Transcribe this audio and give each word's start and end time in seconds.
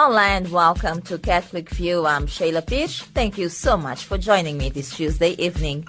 Hola 0.00 0.22
and 0.26 0.48
welcome 0.52 1.02
to 1.02 1.18
Catholic 1.18 1.68
View. 1.70 2.06
I'm 2.06 2.28
Sheila 2.28 2.62
Pires. 2.62 3.02
Thank 3.14 3.36
you 3.36 3.48
so 3.48 3.76
much 3.76 4.04
for 4.04 4.16
joining 4.16 4.56
me 4.56 4.70
this 4.70 4.94
Tuesday 4.94 5.30
evening. 5.30 5.82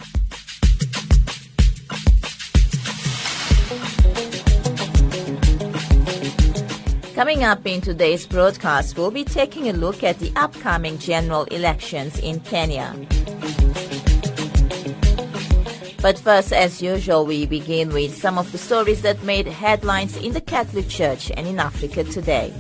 Coming 7.14 7.44
up 7.44 7.64
in 7.68 7.82
today's 7.82 8.26
broadcast, 8.26 8.98
we'll 8.98 9.12
be 9.12 9.24
taking 9.24 9.70
a 9.70 9.74
look 9.74 10.04
at 10.04 10.18
the 10.18 10.34
upcoming 10.36 10.98
general 10.98 11.44
elections 11.44 12.18
in 12.18 12.40
Kenya. 12.40 12.96
But 16.02 16.18
first, 16.18 16.52
as 16.52 16.82
usual, 16.82 17.28
we 17.28 17.46
begin 17.46 17.90
with 17.90 18.18
some 18.18 18.40
of 18.40 18.52
the 18.52 18.58
stories 18.58 19.04
that 19.04 19.22
made 19.22 19.46
headlines 19.46 20.18
in 20.18 20.34
the 20.34 20.42
Catholic 20.42 20.90
Church 20.90 21.30
and 21.38 21.46
in 21.46 21.60
Africa 21.60 22.04
today. 22.06 22.52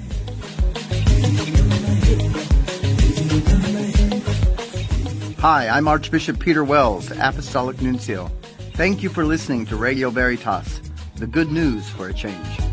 Hi, 5.39 5.69
I'm 5.69 5.87
Archbishop 5.87 6.39
Peter 6.39 6.63
Wells, 6.63 7.11
Apostolic 7.11 7.81
Nuncio. 7.81 8.29
Thank 8.73 9.01
you 9.01 9.09
for 9.09 9.25
listening 9.25 9.65
to 9.67 9.75
Radio 9.75 10.09
Veritas, 10.09 10.81
the 11.15 11.27
good 11.27 11.51
news 11.51 11.89
for 11.89 12.09
a 12.09 12.13
change. 12.13 12.68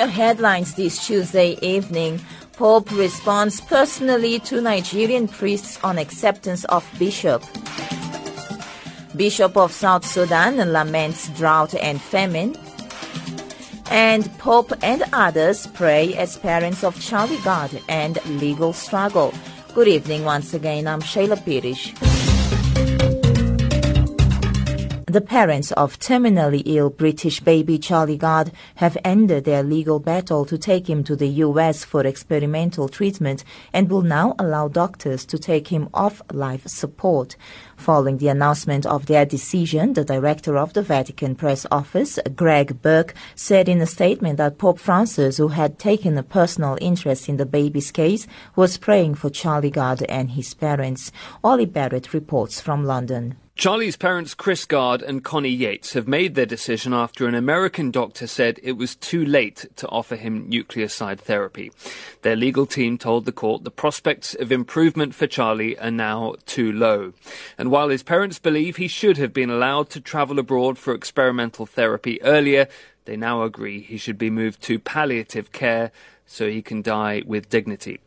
Your 0.00 0.08
headlines 0.08 0.76
this 0.76 1.06
Tuesday 1.06 1.58
evening, 1.60 2.20
Pope 2.54 2.90
responds 2.92 3.60
personally 3.60 4.38
to 4.38 4.62
Nigerian 4.62 5.28
priests 5.28 5.78
on 5.84 5.98
acceptance 5.98 6.64
of 6.64 6.88
bishop. 6.98 7.44
Bishop 9.14 9.58
of 9.58 9.72
South 9.72 10.06
Sudan 10.06 10.56
laments 10.72 11.28
drought 11.36 11.74
and 11.74 12.00
famine. 12.00 12.56
And 13.90 14.24
Pope 14.38 14.72
and 14.82 15.04
others 15.12 15.66
pray 15.66 16.14
as 16.14 16.38
parents 16.38 16.82
of 16.82 16.98
Charlie 16.98 17.36
Gard 17.44 17.82
and 17.86 18.24
legal 18.40 18.72
struggle. 18.72 19.34
Good 19.74 19.88
evening 19.88 20.24
once 20.24 20.54
again. 20.54 20.88
I'm 20.88 21.02
Sheila 21.02 21.36
Pires. 21.36 21.92
The 25.10 25.20
parents 25.20 25.72
of 25.72 25.98
terminally 25.98 26.62
ill 26.66 26.88
British 26.88 27.40
baby 27.40 27.80
Charlie 27.80 28.16
Gard 28.16 28.52
have 28.76 28.96
ended 29.04 29.42
their 29.42 29.64
legal 29.64 29.98
battle 29.98 30.44
to 30.44 30.56
take 30.56 30.88
him 30.88 31.02
to 31.02 31.16
the 31.16 31.26
US 31.46 31.82
for 31.82 32.06
experimental 32.06 32.88
treatment 32.88 33.42
and 33.72 33.90
will 33.90 34.02
now 34.02 34.36
allow 34.38 34.68
doctors 34.68 35.24
to 35.26 35.36
take 35.36 35.66
him 35.66 35.88
off 35.92 36.22
life 36.32 36.64
support. 36.68 37.34
Following 37.76 38.18
the 38.18 38.28
announcement 38.28 38.86
of 38.86 39.06
their 39.06 39.26
decision, 39.26 39.94
the 39.94 40.04
director 40.04 40.56
of 40.56 40.74
the 40.74 40.82
Vatican 40.82 41.34
Press 41.34 41.66
Office, 41.72 42.20
Greg 42.36 42.80
Burke, 42.80 43.12
said 43.34 43.68
in 43.68 43.80
a 43.80 43.86
statement 43.86 44.36
that 44.36 44.58
Pope 44.58 44.78
Francis, 44.78 45.38
who 45.38 45.48
had 45.48 45.80
taken 45.80 46.16
a 46.18 46.22
personal 46.22 46.78
interest 46.80 47.28
in 47.28 47.36
the 47.36 47.46
baby's 47.46 47.90
case, 47.90 48.28
was 48.54 48.78
praying 48.78 49.16
for 49.16 49.28
Charlie 49.28 49.70
Gard 49.70 50.04
and 50.04 50.30
his 50.30 50.54
parents. 50.54 51.10
Ollie 51.42 51.66
Barrett 51.66 52.14
reports 52.14 52.60
from 52.60 52.84
London. 52.84 53.34
Charlie's 53.56 53.96
parents, 53.96 54.32
Chris 54.32 54.64
Gard 54.64 55.02
and 55.02 55.22
Connie 55.22 55.50
Yates, 55.50 55.92
have 55.92 56.08
made 56.08 56.34
their 56.34 56.46
decision 56.46 56.94
after 56.94 57.26
an 57.26 57.34
American 57.34 57.90
doctor 57.90 58.26
said 58.26 58.58
it 58.62 58.72
was 58.72 58.96
too 58.96 59.22
late 59.22 59.66
to 59.76 59.88
offer 59.88 60.16
him 60.16 60.50
nucleoside 60.50 61.18
therapy. 61.20 61.70
Their 62.22 62.36
legal 62.36 62.64
team 62.64 62.96
told 62.96 63.26
the 63.26 63.32
court 63.32 63.64
the 63.64 63.70
prospects 63.70 64.34
of 64.34 64.50
improvement 64.50 65.14
for 65.14 65.26
Charlie 65.26 65.78
are 65.78 65.90
now 65.90 66.36
too 66.46 66.72
low. 66.72 67.12
And 67.58 67.70
while 67.70 67.90
his 67.90 68.02
parents 68.02 68.38
believe 68.38 68.76
he 68.76 68.88
should 68.88 69.18
have 69.18 69.34
been 69.34 69.50
allowed 69.50 69.90
to 69.90 70.00
travel 70.00 70.38
abroad 70.38 70.78
for 70.78 70.94
experimental 70.94 71.66
therapy 71.66 72.22
earlier, 72.22 72.66
they 73.04 73.16
now 73.16 73.42
agree 73.42 73.80
he 73.80 73.98
should 73.98 74.16
be 74.16 74.30
moved 74.30 74.62
to 74.62 74.78
palliative 74.78 75.52
care 75.52 75.92
so 76.24 76.48
he 76.48 76.62
can 76.62 76.80
die 76.80 77.22
with 77.26 77.50
dignity. 77.50 78.00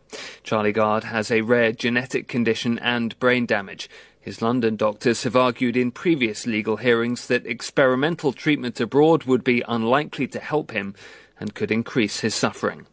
Charlie 0.44 0.72
Gard 0.72 1.04
has 1.04 1.30
a 1.30 1.42
rare 1.42 1.74
genetic 1.74 2.28
condition 2.28 2.80
and 2.80 3.20
brain 3.20 3.46
damage. 3.46 3.90
His 4.24 4.42
London 4.42 4.78
doctors 4.78 5.24
have 5.24 5.36
argued 5.36 5.76
in 5.76 5.92
previous 5.92 6.48
legal 6.48 6.78
hearings 6.78 7.28
that 7.28 7.46
experimental 7.46 8.32
treatment 8.32 8.80
abroad 8.80 9.26
would 9.26 9.44
be 9.44 9.62
unlikely 9.68 10.28
to 10.28 10.40
help 10.40 10.72
him 10.72 10.96
and 11.42 11.54
could 11.54 11.72
increase 11.72 12.22
his 12.22 12.34
suffering. 12.34 12.86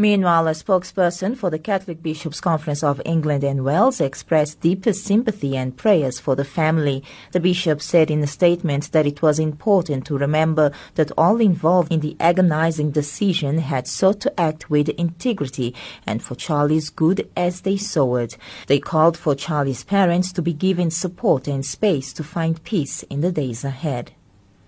Meanwhile, 0.00 0.46
a 0.46 0.52
spokesperson 0.52 1.36
for 1.36 1.50
the 1.50 1.58
Catholic 1.58 2.04
Bishops' 2.04 2.40
Conference 2.40 2.84
of 2.84 3.02
England 3.04 3.42
and 3.42 3.64
Wales 3.64 4.00
expressed 4.00 4.60
deepest 4.60 5.02
sympathy 5.02 5.56
and 5.56 5.76
prayers 5.76 6.20
for 6.20 6.36
the 6.36 6.44
family. 6.44 7.02
The 7.32 7.40
bishop 7.40 7.82
said 7.82 8.08
in 8.08 8.22
a 8.22 8.28
statement 8.28 8.92
that 8.92 9.06
it 9.06 9.22
was 9.22 9.40
important 9.40 10.06
to 10.06 10.16
remember 10.16 10.70
that 10.94 11.10
all 11.18 11.40
involved 11.40 11.92
in 11.92 11.98
the 11.98 12.16
agonizing 12.20 12.92
decision 12.92 13.58
had 13.58 13.88
sought 13.88 14.20
to 14.20 14.40
act 14.40 14.70
with 14.70 14.88
integrity 14.90 15.74
and 16.06 16.22
for 16.22 16.36
Charlie's 16.36 16.90
good 16.90 17.28
as 17.36 17.62
they 17.62 17.76
saw 17.76 18.18
it. 18.18 18.38
They 18.68 18.78
called 18.78 19.16
for 19.16 19.34
Charlie's 19.34 19.82
parents 19.82 20.32
to 20.34 20.42
be 20.42 20.52
given 20.52 20.92
support 20.92 21.48
and 21.48 21.66
space 21.66 22.12
to 22.12 22.22
find 22.22 22.62
peace 22.62 23.02
in 23.10 23.20
the 23.20 23.32
days 23.32 23.64
ahead. 23.64 24.12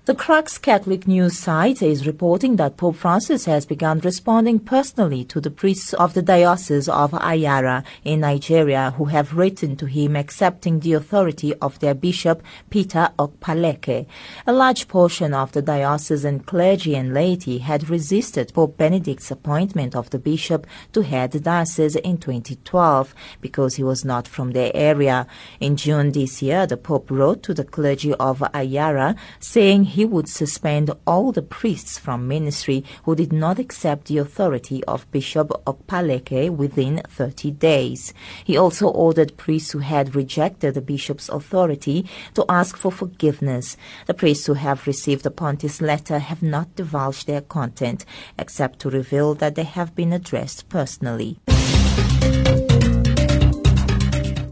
The 0.07 0.15
Crux 0.15 0.57
Catholic 0.57 1.07
news 1.07 1.39
site 1.39 1.83
is 1.83 2.07
reporting 2.07 2.57
that 2.57 2.79
Pope 2.79 2.97
Francis 2.97 3.45
has 3.45 3.67
begun 3.67 3.99
responding 4.01 4.59
personally 4.59 5.25
to 5.25 5.43
the 5.43 5.51
priests 5.51 5.93
of 5.93 6.15
the 6.15 6.23
Diocese 6.23 6.89
of 6.89 7.11
Ahiara 7.11 7.85
in 8.03 8.21
Nigeria 8.21 8.95
who 8.97 9.05
have 9.05 9.37
written 9.37 9.77
to 9.77 9.85
him 9.85 10.17
accepting 10.17 10.81
the 10.81 10.95
authority 10.95 11.55
of 11.57 11.79
their 11.81 11.93
bishop, 11.93 12.43
Peter 12.71 13.11
Okpaleke. 13.19 14.07
A 14.47 14.53
large 14.55 14.89
portion 14.89 15.35
of 15.35 15.53
the 15.53 15.61
diocesan 15.61 16.41
clergy 16.41 16.95
and 16.97 17.13
laity 17.13 17.59
had 17.59 17.91
resisted 17.91 18.55
Pope 18.55 18.79
Benedict's 18.79 19.31
appointment 19.31 19.95
of 19.95 20.09
the 20.09 20.19
bishop 20.19 20.67
to 20.95 21.03
head 21.03 21.33
the 21.33 21.41
diocese 21.41 21.97
in 21.97 22.17
2012 22.17 23.15
because 23.43 23.77
he 23.77 23.83
was 23.83 24.03
not 24.03 24.27
from 24.27 24.53
their 24.53 24.73
area. 24.75 25.27
In 25.61 25.77
June 25.77 26.13
this 26.13 26.41
year, 26.41 26.67
the 26.67 26.79
Pope 26.79 27.11
wrote 27.11 27.43
to 27.43 27.53
the 27.53 27.65
clergy 27.65 28.15
of 28.15 28.39
Ahiara 28.39 29.15
saying 29.41 29.90
he 29.91 30.05
would 30.05 30.29
suspend 30.29 30.91
all 31.07 31.33
the 31.33 31.43
priests 31.43 31.99
from 31.99 32.29
ministry 32.29 32.85
who 33.05 33.15
did 33.15 33.33
not 33.33 33.59
accept 33.59 34.07
the 34.07 34.19
authority 34.19 34.83
of 34.85 35.11
Bishop 35.11 35.49
Okpaleke 35.67 36.51
within 36.51 37.03
30 37.09 37.51
days. 37.53 38.15
He 38.45 38.57
also 38.57 38.89
ordered 38.89 39.37
priests 39.37 39.73
who 39.73 39.81
had 39.81 40.15
rejected 40.15 40.75
the 40.75 40.81
bishop's 40.81 41.29
authority 41.29 42.07
to 42.35 42.45
ask 42.49 42.77
for 42.77 42.93
forgiveness. 42.93 43.77
The 44.07 44.15
priests 44.15 44.47
who 44.47 44.55
have 44.55 44.87
received 44.87 45.25
the 45.25 45.31
Pontiff's 45.31 45.81
letter 45.81 46.19
have 46.19 46.43
not 46.43 46.77
divulged 46.77 47.27
their 47.27 47.43
content, 47.43 48.05
except 48.39 48.79
to 48.81 48.91
reveal 48.91 49.35
that 49.35 49.55
they 49.55 49.65
have 49.65 49.95
been 49.95 50.13
addressed 50.13 50.69
personally. 50.69 51.39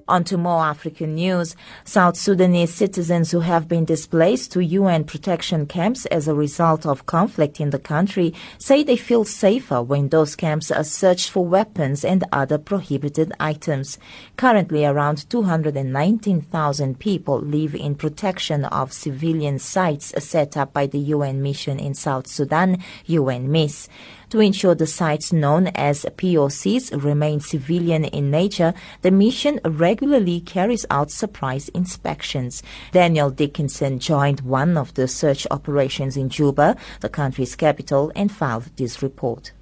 On 0.09 0.25
to 0.25 0.39
more 0.39 0.65
African 0.65 1.17
news. 1.17 1.55
South 1.85 2.17
Sudanese 2.17 2.73
citizens 2.73 3.31
who 3.31 3.41
have 3.41 3.69
been 3.69 3.85
displaced 3.85 4.51
to 4.53 4.65
UN 4.65 5.05
protection 5.05 5.67
camps 5.67 6.07
as 6.07 6.27
a 6.27 6.35
result 6.35 6.87
of 6.87 7.05
conflict 7.05 7.61
in 7.61 7.69
the 7.69 7.79
country 7.79 8.33
say 8.57 8.83
they 8.83 8.97
feel 8.97 9.27
safer 9.27 9.83
when 9.83 10.09
those 10.09 10.35
camps 10.35 10.71
are 10.71 10.83
searched 10.83 11.29
for 11.29 11.45
weapons 11.45 12.07
and 12.07 12.25
other 12.33 12.57
prohibited 12.57 13.35
items. 13.39 13.99
Currently, 14.39 14.87
around 14.87 15.29
219,000 15.29 16.99
people 16.99 17.41
live 17.41 17.75
in 17.75 17.95
protection 17.95 18.65
of 18.65 18.95
civilian 18.95 19.59
sites 19.59 20.15
set 20.25 20.57
up 20.57 20.73
by 20.73 20.87
the 20.87 20.99
UN 20.99 21.43
mission 21.43 21.79
in 21.79 21.93
South 21.93 22.27
Sudan, 22.27 22.83
UNMISS. 23.07 23.91
To 24.31 24.41
ensure 24.41 24.75
the 24.75 24.87
sites 24.87 25.33
known 25.33 25.69
as 25.69 26.05
POCs 26.05 27.03
remain 27.03 27.41
civilian 27.41 28.05
in 28.05 28.31
nature, 28.31 28.75
the 29.01 29.11
mission 29.11 29.59
regularly 29.65 30.41
carries 30.41 30.85
out 30.91 31.11
surprise 31.11 31.71
inspections. 31.71 32.63
Daniel 32.93 33.31
Dickinson 33.31 33.99
joined 33.99 34.43
one 34.43 34.77
of 34.77 34.93
the 34.95 35.09
search 35.09 35.47
operations 35.51 36.19
in 36.19 36.29
Juba, 36.29 36.77
the 37.01 37.09
country's 37.09 37.57
capital, 37.57 38.13
and 38.15 38.31
filed 38.31 38.65
this 38.77 39.03
report. 39.03 39.53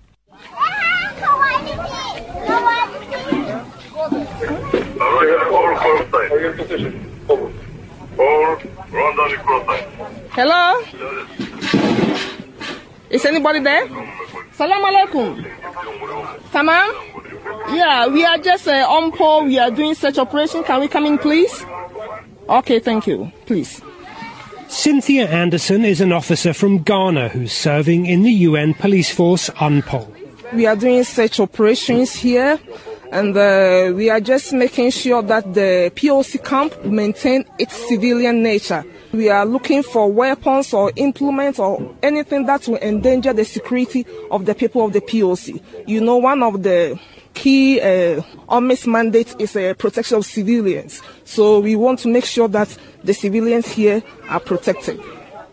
Hello? 10.32 10.82
Is 13.10 13.24
anybody 13.24 13.60
there? 13.60 14.06
Salam 14.56 14.82
alaikum. 14.82 15.44
Tamam? 16.50 16.88
Yeah, 17.75 18.08
we 18.08 18.25
are 18.25 18.38
just 18.38 18.67
uh, 18.67 18.87
on. 18.88 19.12
We 19.47 19.58
are 19.58 19.70
doing 19.70 19.94
search 19.94 20.17
operation. 20.17 20.64
Can 20.64 20.81
we 20.81 20.88
come 20.88 21.05
in, 21.05 21.19
please? 21.19 21.64
Okay, 22.49 22.79
thank 22.81 23.06
you. 23.06 23.31
Please. 23.44 23.82
Cynthia 24.69 25.29
Anderson 25.29 25.85
is 25.85 26.00
an 26.00 26.11
officer 26.11 26.55
from 26.55 26.79
Ghana 26.82 27.29
who's 27.29 27.53
serving 27.53 28.06
in 28.06 28.23
the 28.23 28.32
UN 28.49 28.73
police 28.73 29.12
force 29.12 29.50
UNPOL. 29.61 30.11
We 30.55 30.64
are 30.67 30.76
doing 30.76 31.05
search 31.05 31.38
operations 31.38 32.14
here 32.14 32.58
and 33.12 33.37
uh, 33.37 33.93
we 33.94 34.08
are 34.08 34.20
just 34.20 34.55
making 34.55 34.91
sure 34.91 35.23
that 35.23 35.53
the 35.53 35.93
POC 35.94 36.43
camp 36.43 36.85
maintain 36.85 37.44
its 37.58 37.76
civilian 37.88 38.43
nature. 38.43 38.85
We 39.16 39.30
are 39.30 39.46
looking 39.46 39.82
for 39.82 40.12
weapons 40.12 40.74
or 40.74 40.92
implements 40.94 41.58
or 41.58 41.96
anything 42.02 42.44
that 42.44 42.68
will 42.68 42.76
endanger 42.76 43.32
the 43.32 43.46
security 43.46 44.04
of 44.30 44.44
the 44.44 44.54
people 44.54 44.84
of 44.84 44.92
the 44.92 45.00
POC. 45.00 45.62
You 45.86 46.02
know, 46.02 46.18
one 46.18 46.42
of 46.42 46.62
the 46.62 47.00
key 47.32 47.80
uh, 47.80 48.20
mandates 48.86 49.34
is 49.38 49.56
uh, 49.56 49.72
protection 49.78 50.18
of 50.18 50.26
civilians. 50.26 51.00
So 51.24 51.60
we 51.60 51.76
want 51.76 52.00
to 52.00 52.08
make 52.08 52.26
sure 52.26 52.46
that 52.48 52.76
the 53.04 53.14
civilians 53.14 53.68
here 53.68 54.02
are 54.28 54.38
protected. 54.38 55.00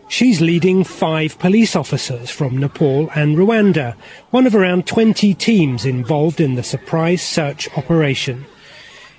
She's 0.08 0.42
leading 0.42 0.84
five 0.84 1.38
police 1.38 1.74
officers 1.74 2.28
from 2.28 2.58
Nepal 2.58 3.08
and 3.14 3.38
Rwanda, 3.38 3.96
one 4.28 4.46
of 4.46 4.54
around 4.54 4.86
20 4.86 5.32
teams 5.32 5.86
involved 5.86 6.38
in 6.38 6.56
the 6.56 6.62
surprise 6.62 7.22
search 7.22 7.74
operation. 7.78 8.44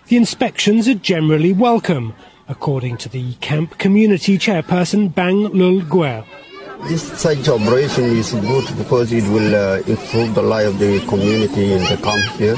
The 0.06 0.18
inspections 0.18 0.88
are 0.88 0.94
generally 0.94 1.52
welcome, 1.52 2.14
according 2.48 2.98
to 2.98 3.10
the 3.10 3.34
camp 3.36 3.78
community 3.78 4.38
chairperson 4.38 5.14
Bang 5.14 5.48
Lul 5.54 5.82
Guer. 5.82 6.24
This 6.88 7.04
such 7.20 7.48
operation 7.50 8.06
is 8.06 8.34
good 8.34 8.66
because 8.78 9.12
it 9.12 9.24
will 9.32 9.56
uh, 9.56 9.78
improve 9.88 10.36
the 10.36 10.44
life 10.44 10.68
of 10.68 10.80
the 10.80 11.00
community 11.08 11.74
in 11.74 11.82
the 11.82 11.98
camp 11.98 12.24
here, 12.38 12.58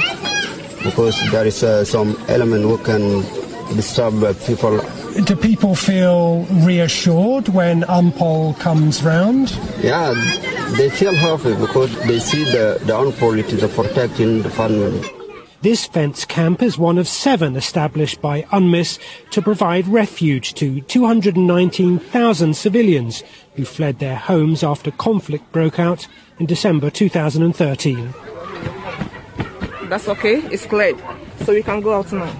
because 0.84 1.16
there 1.32 1.46
is 1.46 1.64
uh, 1.64 1.86
some 1.86 2.18
element 2.28 2.64
who 2.64 2.78
can 2.80 3.22
disturb 3.76 4.24
uh, 4.24 4.34
people 4.46 4.82
do 5.26 5.36
people 5.36 5.74
feel 5.74 6.44
reassured 6.64 7.48
when 7.50 7.82
UNPOL 7.84 8.54
comes 8.60 9.02
round? 9.02 9.50
Yeah, 9.82 10.14
they 10.78 10.90
feel 10.90 11.16
happy 11.16 11.56
because 11.56 11.92
they 12.06 12.20
see 12.20 12.44
the, 12.44 12.80
the 12.86 12.94
UNPOL 12.94 13.40
it 13.40 13.52
is 13.52 13.64
protecting 13.74 14.44
the 14.44 14.52
family. 14.52 15.02
This 15.62 15.88
fence 15.88 16.24
camp 16.24 16.62
is 16.62 16.78
one 16.78 17.00
of 17.00 17.08
seven 17.08 17.56
established 17.56 18.22
by 18.22 18.44
UNMISS 18.52 19.00
to 19.32 19.42
provide 19.42 19.88
refuge 19.88 20.54
to 20.56 20.82
219,000 20.82 22.54
civilians 22.56 23.24
who 23.56 23.66
fled 23.66 23.98
their 23.98 24.18
homes 24.18 24.64
after 24.64 24.92
conflict 24.92 25.52
broke 25.52 25.80
out 25.80 26.08
in 26.38 26.46
December 26.46 26.92
2013. 26.92 28.14
That's 29.90 30.08
okay, 30.08 30.36
it's 30.52 30.68
cleared, 30.68 31.02
so 31.44 31.54
we 31.54 31.64
can 31.64 31.82
go 31.82 31.94
out 31.94 32.14
now. 32.14 32.32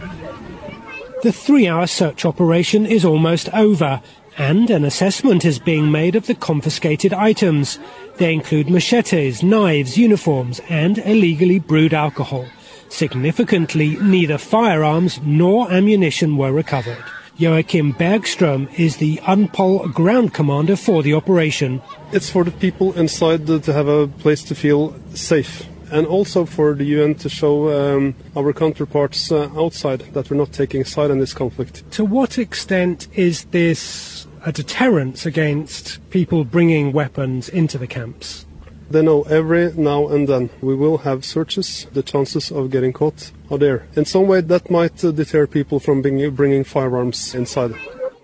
The 1.24 1.32
three-hour 1.32 1.88
search 1.88 2.24
operation 2.24 2.86
is 2.86 3.04
almost 3.04 3.50
over, 3.50 4.00
and 4.38 4.70
an 4.70 4.86
assessment 4.86 5.44
is 5.44 5.58
being 5.58 5.92
made 5.92 6.16
of 6.16 6.28
the 6.28 6.36
confiscated 6.36 7.14
items. 7.14 7.80
They 8.18 8.32
include 8.32 8.70
machetes, 8.70 9.42
knives, 9.42 9.98
uniforms, 9.98 10.62
and 10.70 11.00
illegally 11.00 11.58
brewed 11.58 11.96
alcohol. 11.96 12.46
Significantly, 12.90 13.98
neither 14.02 14.38
firearms 14.38 15.20
nor 15.24 15.72
ammunition 15.72 16.38
were 16.38 16.52
recovered. 16.52 17.04
Joachim 17.38 17.94
Bergström 17.94 18.68
is 18.80 18.98
the 18.98 19.20
UNPOL 19.28 19.94
ground 19.94 20.34
commander 20.34 20.76
for 20.76 21.04
the 21.04 21.14
operation. 21.14 21.84
It's 22.12 22.32
for 22.32 22.44
the 22.44 22.52
people 22.52 22.94
inside 22.94 23.46
to 23.46 23.74
have 23.74 23.88
a 23.88 24.08
place 24.08 24.44
to 24.46 24.56
feel 24.56 24.96
safe 25.14 25.68
and 25.92 26.08
also 26.08 26.46
for 26.46 26.74
the 26.74 26.86
UN 26.86 27.14
to 27.16 27.30
show 27.30 27.70
um, 27.70 28.16
our 28.36 28.54
counterparts 28.54 29.32
uh, 29.32 29.50
outside 29.56 30.00
that 30.14 30.30
we're 30.30 30.38
not 30.38 30.52
taking 30.52 30.84
side 30.84 31.12
in 31.12 31.20
this 31.20 31.34
conflict. 31.34 31.90
To 31.92 32.06
what 32.06 32.40
extent 32.40 33.08
is 33.14 33.46
this 33.46 34.26
a 34.44 34.52
deterrence 34.52 35.26
against 35.26 36.10
people 36.10 36.44
bringing 36.44 36.92
weapons 36.92 37.50
into 37.50 37.78
the 37.78 37.88
camps? 37.88 38.47
They 38.90 39.02
know 39.02 39.24
every 39.24 39.74
now 39.74 40.08
and 40.08 40.28
then 40.30 40.50
we 40.62 40.74
will 40.74 41.00
have 41.00 41.26
searches. 41.26 41.88
The 41.92 42.04
chances 42.04 42.52
of 42.52 42.72
getting 42.72 42.94
caught 42.94 43.32
are 43.52 43.58
there. 43.58 43.88
In 43.96 44.06
some 44.06 44.28
way, 44.28 44.42
that 44.42 44.72
might 44.72 45.04
uh, 45.04 45.12
deter 45.12 45.46
people 45.46 45.80
from 45.80 46.02
bring, 46.02 46.30
bringing 46.32 46.64
firearms 46.64 47.36
inside. 47.36 47.76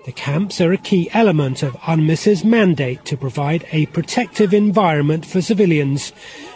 The 0.06 0.12
camps 0.12 0.60
are 0.60 0.74
a 0.74 0.78
key 0.78 1.10
element 1.14 1.64
of 1.64 1.78
UNMISS's 1.88 2.44
mandate 2.44 3.06
to 3.06 3.16
provide 3.16 3.66
a 3.72 3.86
protective 3.88 4.54
environment 4.54 5.26
for 5.26 5.42
civilians. 5.42 6.12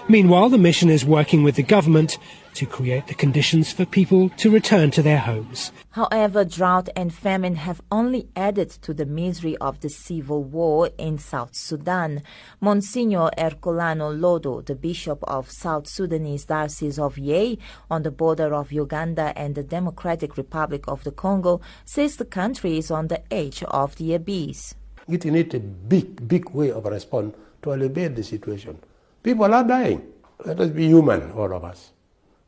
Meanwhile, 0.09 0.49
the 0.49 0.57
mission 0.57 0.89
is 0.89 1.05
working 1.05 1.43
with 1.43 1.55
the 1.55 1.63
government 1.63 2.17
to 2.57 2.65
create 2.65 3.05
the 3.05 3.13
conditions 3.13 3.71
for 3.71 3.85
people 3.85 4.29
to 4.37 4.49
return 4.49 4.89
to 4.91 5.03
their 5.03 5.19
homes. 5.19 5.71
However, 5.91 6.43
drought 6.43 6.89
and 6.95 7.13
famine 7.13 7.55
have 7.55 7.81
only 7.91 8.29
added 8.35 8.69
to 8.81 8.93
the 8.93 9.05
misery 9.05 9.55
of 9.57 9.79
the 9.81 9.89
civil 9.89 10.43
war 10.43 10.89
in 10.97 11.19
South 11.19 11.55
Sudan. 11.55 12.23
Monsignor 12.59 13.29
Erkolano 13.37 14.11
Lodu, 14.11 14.65
the 14.65 14.73
Bishop 14.75 15.19
of 15.23 15.51
South 15.51 15.87
Sudanese 15.87 16.45
Diocese 16.45 16.97
of 16.97 17.19
Yei, 17.19 17.59
on 17.91 18.01
the 18.01 18.11
border 18.11 18.53
of 18.55 18.71
Uganda 18.71 19.33
and 19.35 19.53
the 19.53 19.63
Democratic 19.63 20.35
Republic 20.35 20.83
of 20.87 21.03
the 21.03 21.11
Congo, 21.11 21.61
says 21.85 22.15
the 22.15 22.25
country 22.25 22.79
is 22.79 22.89
on 22.89 23.07
the 23.07 23.21
edge 23.31 23.61
of 23.63 23.95
the 23.97 24.15
abyss. 24.15 24.73
It 25.07 25.25
needs 25.25 25.53
a 25.53 25.59
big, 25.59 26.27
big 26.27 26.49
way 26.49 26.71
of 26.71 26.85
response 26.85 27.35
to 27.61 27.73
alleviate 27.73 28.15
the 28.15 28.23
situation. 28.23 28.79
People 29.21 29.53
are 29.53 29.63
dying. 29.63 30.01
Let 30.43 30.59
us 30.59 30.69
be 30.69 30.87
human, 30.87 31.31
all 31.31 31.53
of 31.53 31.63
us. 31.63 31.91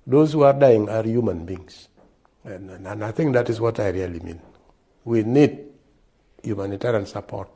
Those 0.09 0.33
who 0.33 0.41
are 0.41 0.53
dying 0.53 0.89
are 0.89 1.03
human 1.03 1.45
beings. 1.45 1.87
And, 2.43 2.71
and, 2.71 3.03
I 3.03 3.11
think 3.11 3.33
that 3.33 3.47
is 3.47 3.61
what 3.61 3.79
I 3.79 3.89
really 3.89 4.19
mean. 4.21 4.41
We 5.05 5.21
need 5.21 5.59
humanitarian 6.41 7.05
support. 7.05 7.49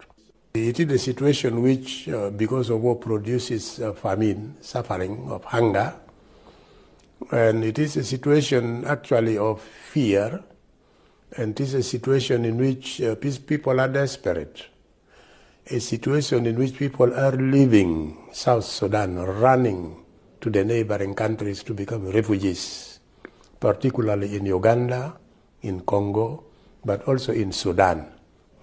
It 0.53 0.79
is 0.79 0.91
a 0.91 0.99
situation 0.99 1.63
which, 1.63 2.07
uh, 2.09 2.29
because 2.29 2.69
of 2.69 2.81
war, 2.81 2.97
produces 2.97 3.79
uh, 3.81 3.93
famine, 3.93 4.57
suffering, 4.61 5.31
of 5.31 5.43
hunger. 5.45 5.95
And 7.31 7.63
it 7.63 7.79
is 7.79 7.97
a 7.97 8.03
situation 8.03 8.85
actually 8.85 9.35
of 9.35 9.59
fear. 9.59 10.43
And 11.35 11.59
it 11.59 11.59
is 11.59 11.73
a 11.73 11.81
situation 11.81 12.45
in 12.45 12.57
which 12.57 13.01
uh, 13.01 13.15
people 13.15 13.81
are 13.81 13.87
desperate. 13.87 14.67
A 15.71 15.79
situation 15.79 16.45
in 16.45 16.55
which 16.59 16.77
people 16.77 17.15
are 17.15 17.31
leaving 17.31 18.15
South 18.31 18.65
Sudan, 18.65 19.15
running 19.15 20.02
to 20.43 20.49
the 20.49 20.65
neighboring 20.65 21.15
countries 21.15 21.63
to 21.63 21.73
become 21.73 22.11
refugees, 22.11 22.99
particularly 23.61 24.35
in 24.35 24.45
Uganda, 24.45 25.15
in 25.61 25.79
Congo, 25.79 26.43
but 26.83 27.07
also 27.07 27.31
in 27.31 27.53
Sudan. 27.53 28.11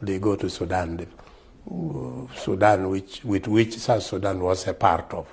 They 0.03 0.19
go 0.19 0.37
to 0.37 0.51
Sudan, 0.51 1.07
Sudan, 2.37 2.91
which, 2.91 3.25
with 3.25 3.49
which 3.49 3.79
South 3.79 4.03
Sudan 4.03 4.41
was 4.41 4.69
a 4.69 4.75
part 4.75 5.13
of. 5.15 5.27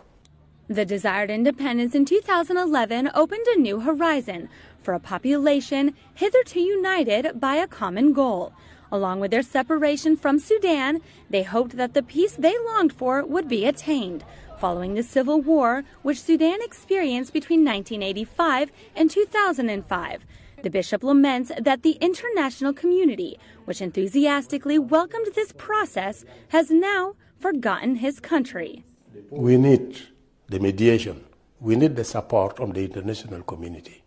The 0.70 0.86
desired 0.86 1.30
independence 1.30 1.94
in 1.94 2.06
2011 2.06 3.12
opened 3.14 3.48
a 3.48 3.60
new 3.60 3.82
horizon 3.82 4.48
for 4.82 4.94
a 4.94 5.00
population 5.00 5.96
hitherto 6.14 6.62
united 6.62 7.42
by 7.42 7.56
a 7.56 7.68
common 7.68 8.14
goal. 8.14 8.54
Along 8.90 9.20
with 9.20 9.32
their 9.32 9.44
separation 9.44 10.16
from 10.16 10.40
Sudan, 10.40 11.02
they 11.30 11.44
hoped 11.44 11.76
that 11.76 11.94
the 11.94 12.04
peace 12.04 12.34
they 12.34 12.58
longed 12.72 12.94
for 12.94 13.26
would 13.26 13.50
be 13.50 13.66
attained, 13.66 14.24
following 14.60 14.94
the 14.94 15.04
civil 15.04 15.42
war 15.42 15.84
which 16.02 16.22
Sudan 16.22 16.60
experienced 16.62 17.34
between 17.34 17.64
1985 17.64 18.72
and 18.96 19.10
2005. 19.10 20.26
The 20.64 20.70
bishop 20.70 21.04
laments 21.04 21.52
that 21.60 21.84
the 21.84 21.98
international 22.02 22.74
community, 22.74 23.38
which 23.66 23.82
enthusiastically 23.82 24.80
welcomed 24.80 25.28
this 25.36 25.52
process, 25.52 26.26
has 26.50 26.72
now 26.72 27.16
forgotten 27.40 27.98
his 27.98 28.20
country. 28.20 28.84
We 29.30 29.58
need 29.58 30.00
the 30.48 30.60
mediation. 30.60 31.24
We 31.60 31.76
need 31.76 31.96
the 31.96 32.04
support 32.04 32.58
from 32.58 32.72
the 32.72 32.84
international 32.86 33.44
community. 33.44 34.04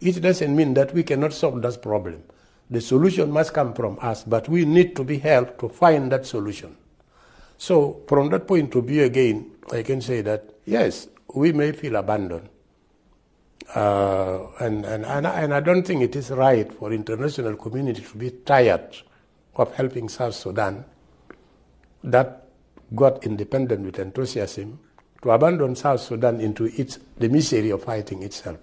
It 0.00 0.20
doesn't 0.20 0.54
mean 0.54 0.74
that 0.74 0.92
we 0.92 1.04
cannot 1.04 1.32
solve 1.32 1.62
this 1.62 1.76
problem. 1.76 2.24
The 2.68 2.80
solution 2.80 3.30
must 3.30 3.54
come 3.54 3.72
from 3.74 3.98
us, 4.00 4.24
but 4.24 4.48
we 4.48 4.64
need 4.64 4.96
to 4.96 5.04
be 5.04 5.18
helped 5.18 5.60
to 5.60 5.68
find 5.68 6.10
that 6.10 6.26
solution. 6.26 6.76
So, 7.58 8.02
from 8.08 8.30
that 8.30 8.48
point 8.48 8.74
of 8.74 8.86
view, 8.86 9.04
again, 9.04 9.51
I 9.70 9.82
can 9.82 10.00
say 10.00 10.22
that 10.22 10.54
yes, 10.64 11.08
we 11.34 11.52
may 11.52 11.72
feel 11.72 11.96
abandoned. 11.96 12.48
Uh, 13.74 14.48
and, 14.60 14.84
and, 14.84 15.06
and, 15.06 15.26
and 15.26 15.54
I 15.54 15.60
don't 15.60 15.86
think 15.86 16.02
it 16.02 16.16
is 16.16 16.30
right 16.30 16.70
for 16.72 16.92
international 16.92 17.56
community 17.56 18.02
to 18.02 18.18
be 18.18 18.30
tired 18.30 18.96
of 19.54 19.74
helping 19.74 20.08
South 20.08 20.34
Sudan 20.34 20.84
that 22.04 22.48
got 22.94 23.24
independent 23.24 23.84
with 23.84 23.98
enthusiasm 23.98 24.78
to 25.22 25.30
abandon 25.30 25.76
South 25.76 26.00
Sudan 26.00 26.40
into 26.40 26.66
its, 26.66 26.98
the 27.16 27.28
misery 27.28 27.70
of 27.70 27.84
fighting 27.84 28.22
itself. 28.22 28.58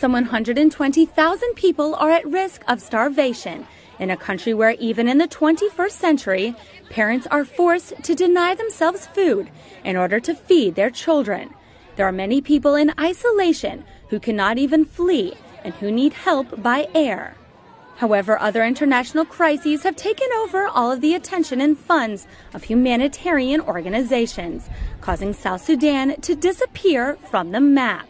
Some 0.00 0.12
120,000 0.12 1.54
people 1.56 1.94
are 1.96 2.10
at 2.10 2.26
risk 2.26 2.62
of 2.66 2.80
starvation 2.80 3.66
in 3.98 4.08
a 4.08 4.16
country 4.16 4.54
where 4.54 4.70
even 4.80 5.06
in 5.08 5.18
the 5.18 5.28
21st 5.28 5.90
century, 5.90 6.54
parents 6.88 7.26
are 7.30 7.44
forced 7.44 8.02
to 8.04 8.14
deny 8.14 8.54
themselves 8.54 9.08
food 9.08 9.50
in 9.84 9.98
order 9.98 10.18
to 10.18 10.34
feed 10.34 10.74
their 10.74 10.88
children. 10.88 11.52
There 11.96 12.06
are 12.06 12.12
many 12.12 12.40
people 12.40 12.76
in 12.76 12.94
isolation 12.98 13.84
who 14.08 14.18
cannot 14.18 14.56
even 14.56 14.86
flee 14.86 15.34
and 15.64 15.74
who 15.74 15.90
need 15.90 16.14
help 16.14 16.62
by 16.62 16.88
air. 16.94 17.34
However, 17.96 18.40
other 18.40 18.64
international 18.64 19.26
crises 19.26 19.82
have 19.82 19.96
taken 19.96 20.28
over 20.38 20.66
all 20.66 20.90
of 20.90 21.02
the 21.02 21.14
attention 21.14 21.60
and 21.60 21.78
funds 21.78 22.26
of 22.54 22.64
humanitarian 22.64 23.60
organizations, 23.60 24.70
causing 25.02 25.34
South 25.34 25.62
Sudan 25.62 26.18
to 26.22 26.34
disappear 26.34 27.18
from 27.30 27.52
the 27.52 27.60
map. 27.60 28.09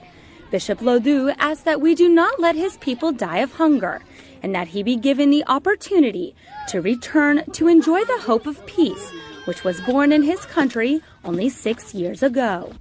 Bishop 0.51 0.81
Lodu 0.81 1.33
asked 1.39 1.65
that 1.65 1.81
we 1.81 1.95
do 1.95 2.09
not 2.09 2.41
let 2.41 2.57
his 2.57 2.77
people 2.79 3.13
die 3.13 3.39
of 3.39 3.53
hunger 3.53 4.03
and 4.43 4.53
that 4.53 4.67
he 4.69 4.83
be 4.83 4.97
given 4.97 5.31
the 5.31 5.45
opportunity 5.47 6.35
to 6.69 6.81
return 6.81 7.45
to 7.53 7.69
enjoy 7.69 8.05
the 8.05 8.19
hope 8.23 8.47
of 8.47 8.67
peace, 8.67 9.13
which 9.45 9.63
was 9.63 9.81
born 9.83 10.11
in 10.11 10.25
his 10.25 10.45
country 10.47 11.03
only 11.25 11.49
six 11.49 11.95
years 11.95 12.23
ago. 12.23 12.73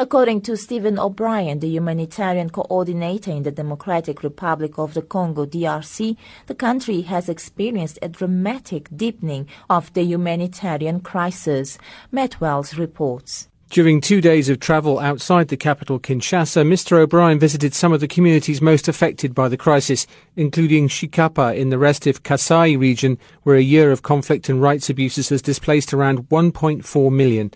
According 0.00 0.40
to 0.42 0.56
Stephen 0.56 0.98
O'Brien, 0.98 1.60
the 1.60 1.68
humanitarian 1.68 2.50
coordinator 2.50 3.30
in 3.30 3.44
the 3.44 3.52
Democratic 3.52 4.24
Republic 4.24 4.76
of 4.76 4.94
the 4.94 5.02
Congo 5.02 5.46
DRC, 5.46 6.16
the 6.46 6.56
country 6.56 7.02
has 7.02 7.28
experienced 7.28 8.00
a 8.02 8.08
dramatic 8.08 8.88
deepening 8.96 9.46
of 9.70 9.92
the 9.92 10.02
humanitarian 10.02 10.98
crisis. 11.00 11.78
Matt 12.10 12.40
Wells 12.40 12.76
reports. 12.76 13.48
During 13.72 14.02
two 14.02 14.20
days 14.20 14.50
of 14.50 14.60
travel 14.60 14.98
outside 14.98 15.48
the 15.48 15.56
capital, 15.56 15.98
Kinshasa, 15.98 16.62
Mr. 16.62 16.98
O'Brien 16.98 17.38
visited 17.38 17.72
some 17.72 17.90
of 17.90 18.00
the 18.00 18.06
communities 18.06 18.60
most 18.60 18.86
affected 18.86 19.34
by 19.34 19.48
the 19.48 19.56
crisis, 19.56 20.06
including 20.36 20.88
Tshikapa 20.88 21.56
in 21.56 21.70
the 21.70 21.78
restive 21.78 22.22
Kasai 22.22 22.76
region, 22.76 23.16
where 23.44 23.56
a 23.56 23.62
year 23.62 23.90
of 23.90 24.02
conflict 24.02 24.50
and 24.50 24.60
rights 24.60 24.90
abuses 24.90 25.30
has 25.30 25.40
displaced 25.40 25.94
around 25.94 26.28
1.4 26.28 27.10
million. 27.10 27.50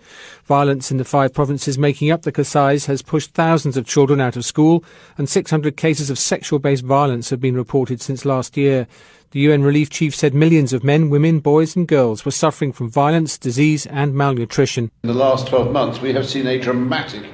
Violence 0.45 0.89
in 0.89 0.97
the 0.97 1.05
five 1.05 1.35
provinces 1.35 1.77
making 1.77 2.09
up 2.09 2.23
the 2.23 2.31
Kasais 2.31 2.87
has 2.87 3.03
pushed 3.03 3.35
thousands 3.35 3.77
of 3.77 3.85
children 3.85 4.19
out 4.19 4.35
of 4.35 4.43
school, 4.43 4.83
and 5.19 5.29
600 5.29 5.77
cases 5.77 6.09
of 6.09 6.17
sexual-based 6.17 6.83
violence 6.83 7.29
have 7.29 7.39
been 7.39 7.53
reported 7.53 8.01
since 8.01 8.25
last 8.25 8.57
year. 8.57 8.87
The 9.31 9.41
UN 9.41 9.61
Relief 9.61 9.89
Chief 9.89 10.15
said 10.15 10.33
millions 10.33 10.71
of 10.71 10.85
men, 10.85 11.09
women, 11.09 11.39
boys, 11.39 11.75
and 11.75 11.85
girls 11.85 12.23
were 12.23 12.31
suffering 12.31 12.71
from 12.71 12.89
violence, 12.89 13.37
disease, 13.37 13.85
and 13.85 14.13
malnutrition. 14.13 14.89
In 15.03 15.09
the 15.09 15.13
last 15.13 15.47
12 15.47 15.69
months, 15.69 15.99
we 15.99 16.13
have 16.13 16.25
seen 16.25 16.47
a 16.47 16.57
dramatic 16.57 17.25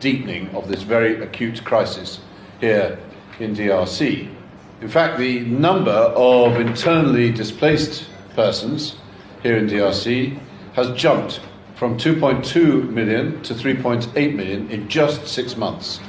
deepening 0.00 0.48
of 0.54 0.68
this 0.68 0.82
very 0.82 1.22
acute 1.22 1.62
crisis 1.62 2.20
here 2.58 2.98
in 3.38 3.54
DRC. 3.54 4.34
In 4.80 4.88
fact, 4.88 5.18
the 5.18 5.40
number 5.40 5.90
of 5.90 6.58
internally 6.58 7.30
displaced 7.30 8.06
persons 8.34 8.96
here 9.42 9.58
in 9.58 9.66
DRC 9.66 10.38
has 10.72 10.90
jumped 10.98 11.40
from 11.74 11.98
2.2 11.98 12.88
million 12.88 13.42
to 13.42 13.52
3.8 13.52 14.34
million 14.34 14.70
in 14.70 14.88
just 14.88 15.28
six 15.28 15.54
months. 15.54 16.00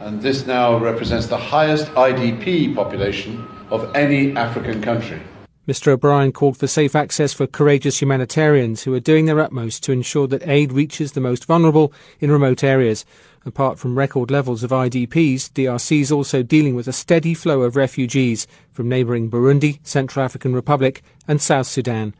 And 0.00 0.20
this 0.20 0.46
now 0.46 0.76
represents 0.76 1.28
the 1.28 1.38
highest 1.38 1.86
IDP 1.92 2.74
population 2.74 3.46
of 3.70 3.94
any 3.94 4.36
African 4.36 4.82
country. 4.82 5.20
Mr. 5.68 5.88
O'Brien 5.88 6.32
called 6.32 6.56
for 6.56 6.66
safe 6.66 6.96
access 6.96 7.32
for 7.32 7.46
courageous 7.46 8.00
humanitarians 8.00 8.82
who 8.82 8.92
are 8.94 9.00
doing 9.00 9.26
their 9.26 9.38
utmost 9.38 9.84
to 9.84 9.92
ensure 9.92 10.26
that 10.26 10.48
aid 10.48 10.72
reaches 10.72 11.12
the 11.12 11.20
most 11.20 11.44
vulnerable 11.44 11.92
in 12.18 12.30
remote 12.30 12.64
areas. 12.64 13.04
Apart 13.46 13.78
from 13.78 13.96
record 13.96 14.30
levels 14.30 14.64
of 14.64 14.70
IDPs, 14.70 15.50
DRC 15.52 16.00
is 16.00 16.10
also 16.10 16.42
dealing 16.42 16.74
with 16.74 16.88
a 16.88 16.92
steady 16.92 17.34
flow 17.34 17.62
of 17.62 17.76
refugees 17.76 18.46
from 18.72 18.88
neighbouring 18.88 19.30
Burundi, 19.30 19.78
Central 19.82 20.24
African 20.24 20.54
Republic, 20.54 21.02
and 21.28 21.40
South 21.40 21.66
Sudan. 21.66 22.14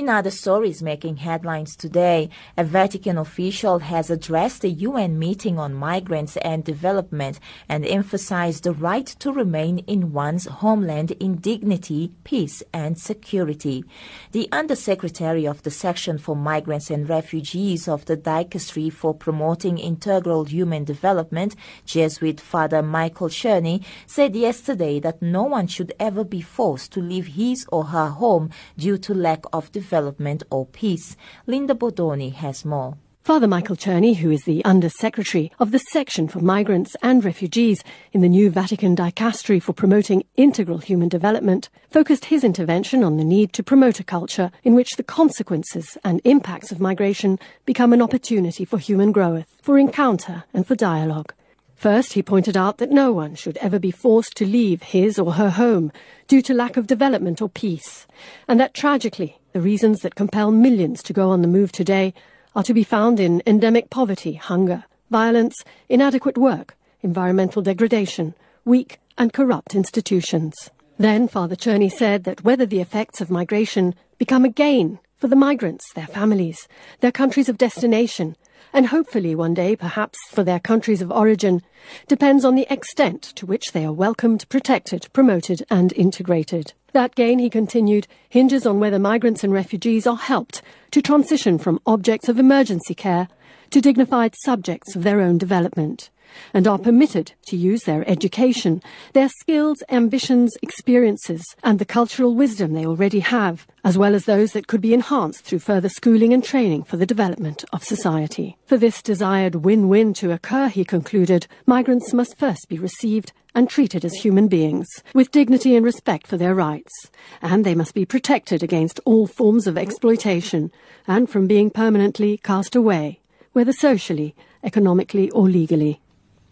In 0.00 0.08
other 0.08 0.30
stories 0.30 0.82
making 0.82 1.18
headlines 1.18 1.76
today, 1.76 2.30
a 2.56 2.64
Vatican 2.64 3.18
official 3.18 3.80
has 3.80 4.08
addressed 4.08 4.62
the 4.62 4.70
UN 4.70 5.18
meeting 5.18 5.58
on 5.58 5.74
migrants 5.74 6.38
and 6.38 6.64
development 6.64 7.38
and 7.68 7.84
emphasized 7.84 8.64
the 8.64 8.72
right 8.72 9.04
to 9.04 9.30
remain 9.30 9.80
in 9.80 10.14
one's 10.14 10.46
homeland 10.46 11.10
in 11.20 11.36
dignity, 11.36 12.12
peace, 12.24 12.62
and 12.72 12.98
security. 12.98 13.84
The 14.32 14.48
Undersecretary 14.52 15.46
of 15.46 15.64
the 15.64 15.70
Section 15.70 16.16
for 16.16 16.34
Migrants 16.34 16.90
and 16.90 17.06
Refugees 17.06 17.86
of 17.86 18.06
the 18.06 18.16
Dicastery 18.16 18.90
for 18.90 19.12
Promoting 19.12 19.76
Integral 19.76 20.44
Human 20.44 20.84
Development, 20.84 21.54
Jesuit 21.84 22.40
Father 22.40 22.80
Michael 22.80 23.28
Czerny, 23.28 23.84
said 24.06 24.34
yesterday 24.34 24.98
that 25.00 25.20
no 25.20 25.42
one 25.42 25.66
should 25.66 25.92
ever 26.00 26.24
be 26.24 26.40
forced 26.40 26.90
to 26.92 27.02
leave 27.02 27.26
his 27.26 27.66
or 27.70 27.84
her 27.84 28.08
home 28.08 28.48
due 28.78 28.96
to 28.96 29.12
lack 29.12 29.44
of 29.52 29.70
development 29.72 29.89
development 29.90 30.44
or 30.52 30.66
peace. 30.66 31.16
Linda 31.48 31.74
Bordoni 31.74 32.32
has 32.32 32.64
more. 32.64 32.96
Father 33.22 33.48
Michael 33.48 33.74
Czerny, 33.74 34.14
who 34.14 34.30
is 34.30 34.44
the 34.44 34.64
Under 34.64 34.88
Secretary 34.88 35.50
of 35.58 35.72
the 35.72 35.80
Section 35.80 36.28
for 36.28 36.38
Migrants 36.38 36.94
and 37.02 37.24
Refugees 37.24 37.82
in 38.12 38.20
the 38.20 38.28
new 38.28 38.50
Vatican 38.50 38.94
Dicastery 38.94 39.60
for 39.60 39.72
Promoting 39.72 40.22
Integral 40.36 40.78
Human 40.78 41.08
Development, 41.08 41.68
focused 41.90 42.26
his 42.26 42.44
intervention 42.44 43.02
on 43.02 43.16
the 43.16 43.24
need 43.24 43.52
to 43.52 43.64
promote 43.64 43.98
a 43.98 44.04
culture 44.04 44.52
in 44.62 44.76
which 44.76 44.94
the 44.94 45.02
consequences 45.02 45.98
and 46.04 46.20
impacts 46.24 46.70
of 46.70 46.80
migration 46.80 47.36
become 47.66 47.92
an 47.92 48.00
opportunity 48.00 48.64
for 48.64 48.78
human 48.78 49.10
growth, 49.10 49.48
for 49.60 49.76
encounter, 49.76 50.44
and 50.54 50.68
for 50.68 50.76
dialogue. 50.76 51.34
First, 51.74 52.12
he 52.12 52.22
pointed 52.22 52.56
out 52.56 52.78
that 52.78 52.90
no 52.90 53.10
one 53.10 53.34
should 53.34 53.56
ever 53.56 53.78
be 53.78 53.90
forced 53.90 54.36
to 54.36 54.46
leave 54.46 54.82
his 54.82 55.18
or 55.18 55.32
her 55.32 55.50
home 55.50 55.90
due 56.28 56.42
to 56.42 56.54
lack 56.54 56.76
of 56.76 56.86
development 56.86 57.42
or 57.42 57.48
peace, 57.48 58.06
and 58.46 58.60
that 58.60 58.74
tragically, 58.74 59.39
the 59.52 59.60
reasons 59.60 60.00
that 60.00 60.14
compel 60.14 60.50
millions 60.50 61.02
to 61.02 61.12
go 61.12 61.30
on 61.30 61.42
the 61.42 61.48
move 61.48 61.72
today 61.72 62.14
are 62.54 62.62
to 62.62 62.74
be 62.74 62.84
found 62.84 63.18
in 63.18 63.42
endemic 63.46 63.90
poverty, 63.90 64.34
hunger, 64.34 64.84
violence, 65.10 65.64
inadequate 65.88 66.38
work, 66.38 66.76
environmental 67.02 67.62
degradation, 67.62 68.34
weak 68.64 68.98
and 69.18 69.32
corrupt 69.32 69.74
institutions. 69.74 70.70
Then 70.98 71.28
Father 71.28 71.56
Czerny 71.56 71.90
said 71.90 72.24
that 72.24 72.44
whether 72.44 72.66
the 72.66 72.80
effects 72.80 73.20
of 73.20 73.30
migration 73.30 73.94
become 74.18 74.44
a 74.44 74.50
gain 74.50 74.98
for 75.16 75.28
the 75.28 75.36
migrants, 75.36 75.92
their 75.94 76.06
families, 76.06 76.68
their 77.00 77.12
countries 77.12 77.48
of 77.48 77.58
destination, 77.58 78.36
and 78.72 78.86
hopefully 78.86 79.34
one 79.34 79.54
day 79.54 79.74
perhaps 79.74 80.18
for 80.28 80.44
their 80.44 80.60
countries 80.60 81.02
of 81.02 81.10
origin, 81.10 81.62
depends 82.06 82.44
on 82.44 82.54
the 82.54 82.66
extent 82.72 83.22
to 83.22 83.46
which 83.46 83.72
they 83.72 83.84
are 83.84 83.92
welcomed, 83.92 84.48
protected, 84.48 85.08
promoted 85.12 85.64
and 85.70 85.92
integrated. 85.94 86.72
That 86.92 87.14
gain, 87.14 87.38
he 87.38 87.50
continued, 87.50 88.06
hinges 88.28 88.66
on 88.66 88.80
whether 88.80 88.98
migrants 88.98 89.44
and 89.44 89.52
refugees 89.52 90.06
are 90.06 90.16
helped 90.16 90.62
to 90.90 91.00
transition 91.00 91.58
from 91.58 91.80
objects 91.86 92.28
of 92.28 92.38
emergency 92.38 92.94
care 92.94 93.28
to 93.70 93.80
dignified 93.80 94.34
subjects 94.42 94.96
of 94.96 95.04
their 95.04 95.20
own 95.20 95.38
development 95.38 96.10
and 96.52 96.66
are 96.66 96.78
permitted 96.78 97.32
to 97.46 97.56
use 97.56 97.84
their 97.84 98.08
education, 98.08 98.82
their 99.12 99.28
skills, 99.28 99.82
ambitions, 99.88 100.52
experiences, 100.62 101.42
and 101.62 101.78
the 101.78 101.84
cultural 101.84 102.34
wisdom 102.34 102.72
they 102.72 102.86
already 102.86 103.20
have, 103.20 103.66
as 103.84 103.98
well 103.98 104.14
as 104.14 104.24
those 104.24 104.52
that 104.52 104.66
could 104.66 104.80
be 104.80 104.94
enhanced 104.94 105.44
through 105.44 105.58
further 105.58 105.88
schooling 105.88 106.32
and 106.32 106.44
training 106.44 106.82
for 106.82 106.96
the 106.96 107.06
development 107.06 107.64
of 107.72 107.84
society. 107.84 108.56
For 108.66 108.76
this 108.76 109.02
desired 109.02 109.56
win-win 109.56 110.14
to 110.14 110.32
occur, 110.32 110.68
he 110.68 110.84
concluded, 110.84 111.46
migrants 111.66 112.12
must 112.12 112.38
first 112.38 112.68
be 112.68 112.78
received 112.78 113.32
and 113.54 113.68
treated 113.68 114.04
as 114.04 114.14
human 114.14 114.48
beings, 114.48 114.88
with 115.14 115.30
dignity 115.30 115.76
and 115.76 115.84
respect 115.84 116.26
for 116.26 116.36
their 116.36 116.54
rights, 116.54 117.10
and 117.42 117.64
they 117.64 117.74
must 117.74 117.94
be 117.94 118.04
protected 118.04 118.62
against 118.62 119.00
all 119.04 119.26
forms 119.26 119.66
of 119.66 119.78
exploitation 119.78 120.70
and 121.06 121.28
from 121.28 121.46
being 121.46 121.70
permanently 121.70 122.38
cast 122.38 122.74
away, 122.74 123.20
whether 123.52 123.72
socially, 123.72 124.34
economically 124.62 125.30
or 125.30 125.48
legally. 125.48 125.99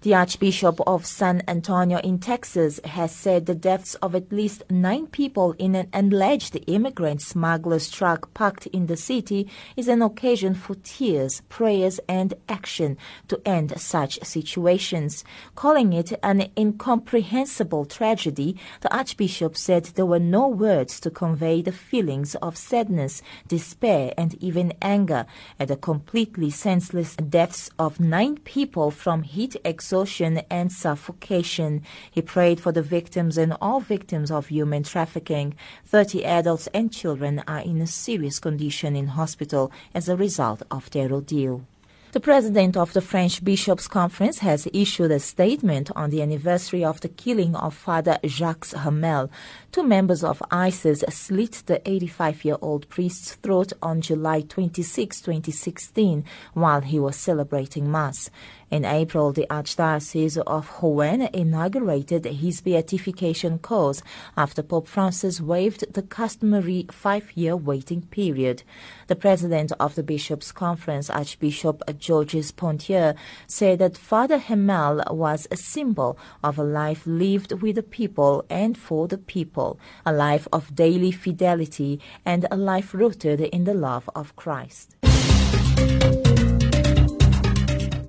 The 0.02 0.14
Archbishop 0.14 0.78
of 0.86 1.04
San 1.04 1.42
Antonio 1.48 1.98
in 1.98 2.20
Texas 2.20 2.78
has 2.84 3.10
said 3.10 3.46
the 3.46 3.54
deaths 3.56 3.96
of 3.96 4.14
at 4.14 4.30
least 4.30 4.62
nine 4.70 5.08
people 5.08 5.56
in 5.58 5.74
an 5.74 5.88
alleged 5.92 6.56
immigrant 6.68 7.20
smuggler's 7.20 7.90
truck 7.90 8.32
parked 8.32 8.68
in 8.68 8.86
the 8.86 8.96
city 8.96 9.50
is 9.76 9.88
an 9.88 10.00
occasion 10.00 10.54
for 10.54 10.76
tears, 10.84 11.42
prayers, 11.48 11.98
and 12.08 12.34
action 12.48 12.96
to 13.26 13.40
end 13.44 13.72
such 13.80 14.22
situations. 14.22 15.24
Calling 15.56 15.92
it 15.92 16.12
an 16.22 16.48
incomprehensible 16.56 17.84
tragedy, 17.84 18.56
the 18.82 18.96
Archbishop 18.96 19.56
said 19.56 19.86
there 19.86 20.06
were 20.06 20.20
no 20.20 20.46
words 20.46 21.00
to 21.00 21.10
convey 21.10 21.60
the 21.60 21.72
feelings 21.72 22.36
of 22.36 22.56
sadness, 22.56 23.20
despair, 23.48 24.14
and 24.16 24.40
even 24.40 24.72
anger 24.80 25.26
at 25.58 25.66
the 25.66 25.76
completely 25.76 26.50
senseless 26.50 27.16
deaths 27.16 27.68
of 27.80 27.98
nine 27.98 28.36
people 28.36 28.92
from 28.92 29.24
heat 29.24 29.56
exhaustion 29.64 29.87
exhaustion 29.88 30.42
and 30.50 30.70
suffocation. 30.70 31.82
He 32.10 32.20
prayed 32.20 32.60
for 32.60 32.72
the 32.72 32.82
victims 32.82 33.38
and 33.38 33.56
all 33.58 33.80
victims 33.80 34.30
of 34.30 34.48
human 34.48 34.82
trafficking. 34.82 35.54
30 35.86 36.26
adults 36.26 36.66
and 36.74 36.92
children 36.92 37.42
are 37.48 37.60
in 37.60 37.80
a 37.80 37.86
serious 37.86 38.38
condition 38.38 38.94
in 38.94 39.06
hospital 39.06 39.72
as 39.94 40.10
a 40.10 40.14
result 40.16 40.62
of 40.70 40.90
their 40.90 41.10
ordeal. 41.10 41.64
The 42.12 42.20
president 42.20 42.74
of 42.74 42.94
the 42.94 43.02
French 43.02 43.44
Bishops' 43.44 43.86
Conference 43.86 44.38
has 44.38 44.66
issued 44.72 45.10
a 45.10 45.20
statement 45.20 45.90
on 45.94 46.08
the 46.08 46.22
anniversary 46.22 46.82
of 46.82 47.02
the 47.02 47.10
killing 47.10 47.54
of 47.54 47.74
Father 47.74 48.18
Jacques 48.24 48.70
Hamel. 48.72 49.30
Two 49.72 49.82
members 49.82 50.24
of 50.24 50.42
ISIS 50.50 51.04
slit 51.10 51.64
the 51.66 51.86
85 51.86 52.46
year 52.46 52.56
old 52.62 52.88
priest's 52.88 53.34
throat 53.34 53.74
on 53.82 54.00
July 54.00 54.40
26, 54.40 55.20
2016, 55.20 56.24
while 56.54 56.80
he 56.80 56.98
was 56.98 57.14
celebrating 57.14 57.90
Mass. 57.90 58.30
In 58.70 58.84
April, 58.84 59.32
the 59.32 59.46
Archdiocese 59.48 60.36
of 60.36 60.70
Rouen 60.82 61.22
inaugurated 61.32 62.26
his 62.26 62.60
beatification 62.60 63.58
course 63.58 64.02
after 64.36 64.62
Pope 64.62 64.86
Francis 64.86 65.40
waived 65.40 65.94
the 65.94 66.02
customary 66.02 66.86
five 66.90 67.32
year 67.34 67.56
waiting 67.56 68.02
period. 68.02 68.62
The 69.06 69.16
president 69.16 69.72
of 69.80 69.94
the 69.94 70.02
Bishops' 70.02 70.52
Conference, 70.52 71.08
Archbishop 71.08 71.82
Georges 71.98 72.52
Pontier, 72.52 73.14
said 73.46 73.78
that 73.78 73.96
Father 73.96 74.36
Hamel 74.36 75.02
was 75.10 75.48
a 75.50 75.56
symbol 75.56 76.18
of 76.44 76.58
a 76.58 76.62
life 76.62 77.06
lived 77.06 77.62
with 77.62 77.76
the 77.76 77.82
people 77.82 78.44
and 78.50 78.76
for 78.76 79.08
the 79.08 79.16
people, 79.18 79.80
a 80.04 80.12
life 80.12 80.46
of 80.52 80.74
daily 80.74 81.10
fidelity, 81.10 82.00
and 82.26 82.46
a 82.50 82.56
life 82.56 82.92
rooted 82.92 83.40
in 83.40 83.64
the 83.64 83.74
love 83.74 84.10
of 84.14 84.36
Christ. 84.36 84.94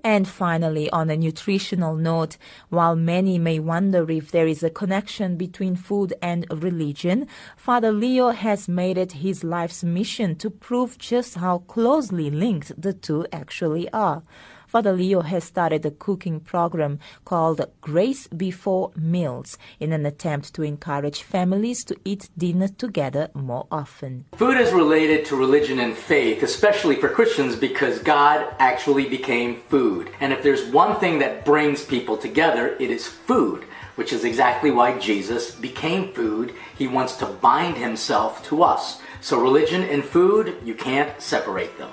And 0.10 0.28
finally, 0.28 0.90
on 0.90 1.12
a 1.12 1.16
nutritional 1.16 1.96
note, 1.96 2.38
while 2.70 2.96
many 2.96 3.38
may 3.38 3.60
wonder 3.60 4.10
if 4.10 4.32
there 4.32 4.48
is 4.48 4.64
a 4.64 4.72
connection 4.72 5.38
between 5.38 5.76
food 5.76 6.16
and 6.20 6.48
religion, 6.50 7.28
Father 7.56 7.92
Leo 7.92 8.30
has 8.30 8.68
made 8.68 8.98
it 8.98 9.12
his 9.12 9.44
life's 9.44 9.84
mission 9.84 10.36
to 10.38 10.50
prove 10.50 10.98
just 10.98 11.36
how 11.36 11.60
closely 11.60 12.32
linked 12.32 12.72
the 12.82 12.92
two 12.92 13.28
actually 13.32 13.88
are. 13.94 14.24
Father 14.70 14.94
Leo 14.94 15.22
has 15.22 15.46
started 15.46 15.84
a 15.84 15.90
cooking 15.90 16.40
program 16.40 17.00
called 17.26 17.66
Grace 17.82 18.28
Before 18.28 18.92
Meals 18.96 19.58
in 19.80 19.92
an 19.92 20.06
attempt 20.06 20.54
to 20.54 20.62
encourage 20.62 21.24
families 21.24 21.84
to 21.86 21.98
eat 22.06 22.30
dinner 22.38 22.68
together 22.68 23.32
more 23.34 23.66
often. 23.72 24.26
Food 24.36 24.58
is 24.58 24.72
related 24.72 25.26
to 25.26 25.36
religion 25.36 25.80
and 25.80 25.96
faith, 25.96 26.44
especially 26.44 26.98
for 26.98 27.10
Christians, 27.10 27.56
because 27.56 27.98
God 27.98 28.46
actually 28.60 29.10
became 29.10 29.56
food. 29.70 30.12
And 30.20 30.32
if 30.32 30.44
there's 30.44 30.66
one 30.66 31.00
thing 31.00 31.18
that 31.18 31.46
brings 31.46 31.84
people 31.84 32.16
together, 32.16 32.76
it 32.80 32.92
is 32.92 33.08
food 33.08 33.66
which 33.96 34.14
is 34.14 34.24
exactly 34.24 34.72
why 34.72 34.98
Jesus 34.98 35.52
became 35.52 36.14
food. 36.14 36.54
He 36.78 36.88
wants 36.88 37.18
to 37.18 37.26
bind 37.26 37.76
himself 37.76 38.48
to 38.48 38.64
us. 38.64 39.02
So, 39.20 39.42
religion 39.42 39.84
and 39.84 40.06
food, 40.06 40.56
you 40.64 40.74
can't 40.74 41.20
separate 41.20 41.78
them. 41.78 41.90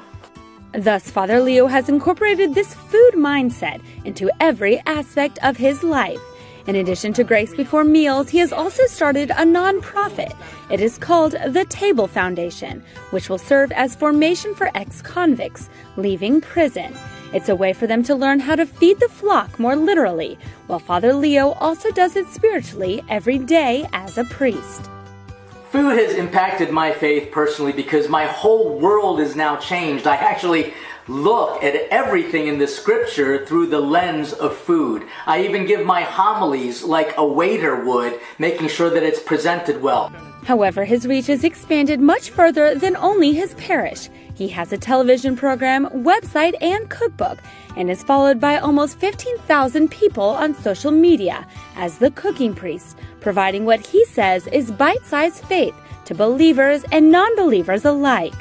Thus, 0.76 1.10
Father 1.10 1.40
Leo 1.40 1.66
has 1.68 1.88
incorporated 1.88 2.54
this 2.54 2.74
food 2.74 3.14
mindset 3.14 3.80
into 4.04 4.30
every 4.40 4.78
aspect 4.80 5.38
of 5.42 5.56
his 5.56 5.82
life. 5.82 6.20
In 6.66 6.76
addition 6.76 7.14
to 7.14 7.24
Grace 7.24 7.54
Before 7.54 7.82
Meals, 7.82 8.28
he 8.28 8.38
has 8.38 8.52
also 8.52 8.84
started 8.86 9.30
a 9.30 9.44
nonprofit. 9.44 10.36
It 10.70 10.80
is 10.80 10.98
called 10.98 11.32
the 11.32 11.64
Table 11.70 12.06
Foundation, 12.06 12.84
which 13.10 13.30
will 13.30 13.38
serve 13.38 13.72
as 13.72 13.96
formation 13.96 14.54
for 14.54 14.70
ex 14.74 15.00
convicts 15.00 15.70
leaving 15.96 16.42
prison. 16.42 16.94
It's 17.32 17.48
a 17.48 17.56
way 17.56 17.72
for 17.72 17.86
them 17.86 18.02
to 18.02 18.14
learn 18.14 18.40
how 18.40 18.56
to 18.56 18.66
feed 18.66 19.00
the 19.00 19.08
flock 19.08 19.58
more 19.58 19.76
literally, 19.76 20.38
while 20.66 20.78
Father 20.78 21.14
Leo 21.14 21.52
also 21.52 21.90
does 21.92 22.16
it 22.16 22.26
spiritually 22.28 23.02
every 23.08 23.38
day 23.38 23.88
as 23.94 24.18
a 24.18 24.24
priest. 24.24 24.90
Food 25.70 25.98
has 25.98 26.14
impacted 26.14 26.70
my 26.70 26.92
faith 26.92 27.32
personally 27.32 27.72
because 27.72 28.08
my 28.08 28.26
whole 28.26 28.78
world 28.78 29.18
is 29.18 29.34
now 29.34 29.56
changed. 29.56 30.06
I 30.06 30.14
actually 30.14 30.72
look 31.08 31.62
at 31.62 31.74
everything 31.90 32.46
in 32.46 32.58
the 32.58 32.68
scripture 32.68 33.44
through 33.44 33.66
the 33.66 33.80
lens 33.80 34.32
of 34.32 34.56
food. 34.56 35.04
I 35.26 35.44
even 35.44 35.66
give 35.66 35.84
my 35.84 36.02
homilies 36.02 36.84
like 36.84 37.14
a 37.16 37.26
waiter 37.26 37.84
would, 37.84 38.20
making 38.38 38.68
sure 38.68 38.90
that 38.90 39.02
it's 39.02 39.20
presented 39.20 39.82
well. 39.82 40.12
However, 40.44 40.84
his 40.84 41.06
reach 41.06 41.26
has 41.26 41.42
expanded 41.42 41.98
much 41.98 42.30
further 42.30 42.76
than 42.76 42.96
only 42.96 43.32
his 43.32 43.54
parish. 43.54 44.08
He 44.34 44.46
has 44.48 44.72
a 44.72 44.78
television 44.78 45.34
program, 45.34 45.86
website, 46.04 46.54
and 46.60 46.88
cookbook, 46.88 47.38
and 47.76 47.90
is 47.90 48.04
followed 48.04 48.38
by 48.38 48.58
almost 48.58 48.98
15,000 48.98 49.90
people 49.90 50.28
on 50.28 50.54
social 50.54 50.92
media 50.92 51.46
as 51.74 51.98
the 51.98 52.10
cooking 52.12 52.54
priest, 52.54 52.96
providing 53.26 53.64
what 53.64 53.84
he 53.84 54.04
says 54.04 54.46
is 54.52 54.70
bite 54.70 55.04
sized 55.04 55.44
faith 55.46 55.74
to 56.04 56.14
believers 56.14 56.84
and 56.92 57.10
non 57.10 57.34
believers 57.34 57.84
alike. 57.84 58.36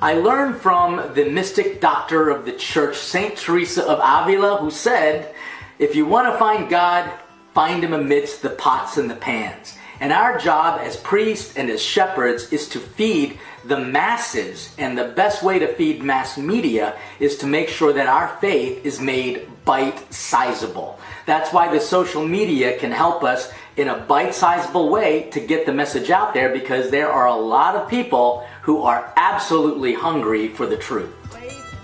I 0.00 0.14
learned 0.14 0.56
from 0.62 1.12
the 1.12 1.28
mystic 1.28 1.78
doctor 1.78 2.30
of 2.30 2.46
the 2.46 2.52
church, 2.52 2.96
St. 2.96 3.36
Teresa 3.36 3.84
of 3.84 4.00
Avila, 4.02 4.56
who 4.56 4.70
said, 4.70 5.34
If 5.78 5.94
you 5.94 6.06
want 6.06 6.32
to 6.32 6.38
find 6.38 6.70
God, 6.70 7.12
find 7.52 7.84
him 7.84 7.92
amidst 7.92 8.40
the 8.40 8.48
pots 8.48 8.96
and 8.96 9.10
the 9.10 9.16
pans. 9.16 9.76
And 10.00 10.10
our 10.10 10.38
job 10.38 10.80
as 10.80 10.96
priests 10.96 11.54
and 11.58 11.68
as 11.68 11.82
shepherds 11.82 12.50
is 12.50 12.66
to 12.70 12.80
feed 12.80 13.38
the 13.66 13.78
masses. 13.78 14.74
And 14.78 14.96
the 14.96 15.08
best 15.08 15.42
way 15.42 15.58
to 15.58 15.74
feed 15.74 16.02
mass 16.02 16.38
media 16.38 16.96
is 17.20 17.36
to 17.38 17.46
make 17.46 17.68
sure 17.68 17.92
that 17.92 18.06
our 18.06 18.28
faith 18.40 18.86
is 18.86 19.00
made 19.00 19.46
bite 19.64 20.12
sizable. 20.12 20.98
That's 21.26 21.52
why 21.52 21.72
the 21.72 21.80
social 21.80 22.26
media 22.26 22.78
can 22.78 22.90
help 22.90 23.22
us 23.22 23.50
in 23.76 23.88
a 23.88 23.98
bite 23.98 24.34
sizable 24.34 24.88
way 24.88 25.28
to 25.30 25.40
get 25.40 25.66
the 25.66 25.72
message 25.72 26.10
out 26.10 26.34
there 26.34 26.52
because 26.52 26.90
there 26.90 27.10
are 27.10 27.26
a 27.26 27.34
lot 27.34 27.74
of 27.74 27.88
people 27.88 28.46
who 28.62 28.82
are 28.82 29.12
absolutely 29.16 29.92
hungry 29.92 30.48
for 30.48 30.66
the 30.66 30.76
truth. 30.76 31.10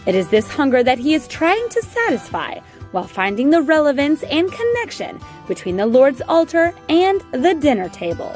It 0.06 0.14
is 0.14 0.28
this 0.28 0.48
hunger 0.48 0.82
that 0.82 0.98
he 0.98 1.14
is 1.14 1.28
trying 1.28 1.68
to 1.68 1.82
satisfy 1.82 2.60
while 2.92 3.06
finding 3.06 3.50
the 3.50 3.62
relevance 3.62 4.22
and 4.24 4.50
connection 4.50 5.20
between 5.46 5.76
the 5.76 5.86
Lord's 5.86 6.22
altar 6.22 6.74
and 6.88 7.20
the 7.32 7.54
dinner 7.54 7.88
table. 7.88 8.34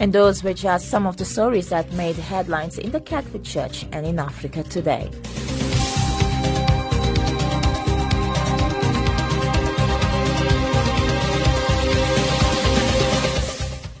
And 0.00 0.12
those 0.14 0.42
were 0.42 0.54
just 0.54 0.88
some 0.88 1.06
of 1.06 1.18
the 1.18 1.24
stories 1.26 1.68
that 1.68 1.92
made 1.92 2.16
headlines 2.16 2.78
in 2.78 2.90
the 2.90 3.00
Catholic 3.00 3.44
Church 3.44 3.84
and 3.92 4.06
in 4.06 4.18
Africa 4.18 4.62
today. 4.62 5.10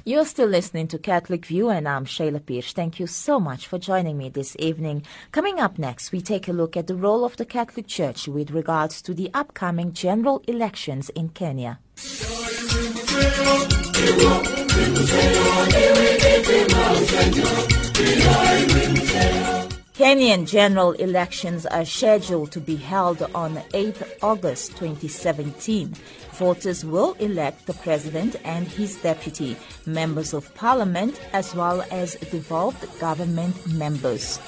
You're 0.04 0.24
still 0.24 0.48
listening 0.48 0.88
to 0.88 0.98
Catholic 0.98 1.44
View, 1.44 1.68
and 1.68 1.86
I'm 1.86 2.06
Sheila 2.06 2.40
Pires. 2.40 2.72
Thank 2.72 2.98
you 2.98 3.06
so 3.06 3.38
much 3.38 3.66
for 3.66 3.78
joining 3.78 4.16
me 4.16 4.30
this 4.30 4.56
evening. 4.58 5.04
Coming 5.30 5.60
up 5.60 5.78
next, 5.78 6.10
we 6.10 6.22
take 6.22 6.48
a 6.48 6.52
look 6.52 6.74
at 6.76 6.86
the 6.86 6.94
role 6.94 7.24
of 7.24 7.36
the 7.36 7.44
Catholic 7.44 7.86
Church 7.86 8.26
with 8.26 8.50
regards 8.50 9.02
to 9.02 9.12
the 9.12 9.30
upcoming 9.34 9.92
general 9.92 10.42
elections 10.48 11.10
in 11.10 11.28
Kenya. 11.28 11.80
Kenyan 20.00 20.46
general 20.46 20.92
elections 20.92 21.66
are 21.66 21.84
scheduled 21.84 22.52
to 22.52 22.58
be 22.58 22.76
held 22.76 23.20
on 23.34 23.62
8 23.74 23.94
August 24.22 24.70
2017. 24.78 25.92
Voters 26.32 26.86
will 26.86 27.12
elect 27.20 27.66
the 27.66 27.74
president 27.74 28.36
and 28.42 28.66
his 28.66 28.96
deputy, 28.96 29.58
members 29.84 30.32
of 30.32 30.54
parliament, 30.54 31.20
as 31.34 31.54
well 31.54 31.84
as 31.90 32.14
devolved 32.30 32.82
government 32.98 33.54
members. 33.66 34.40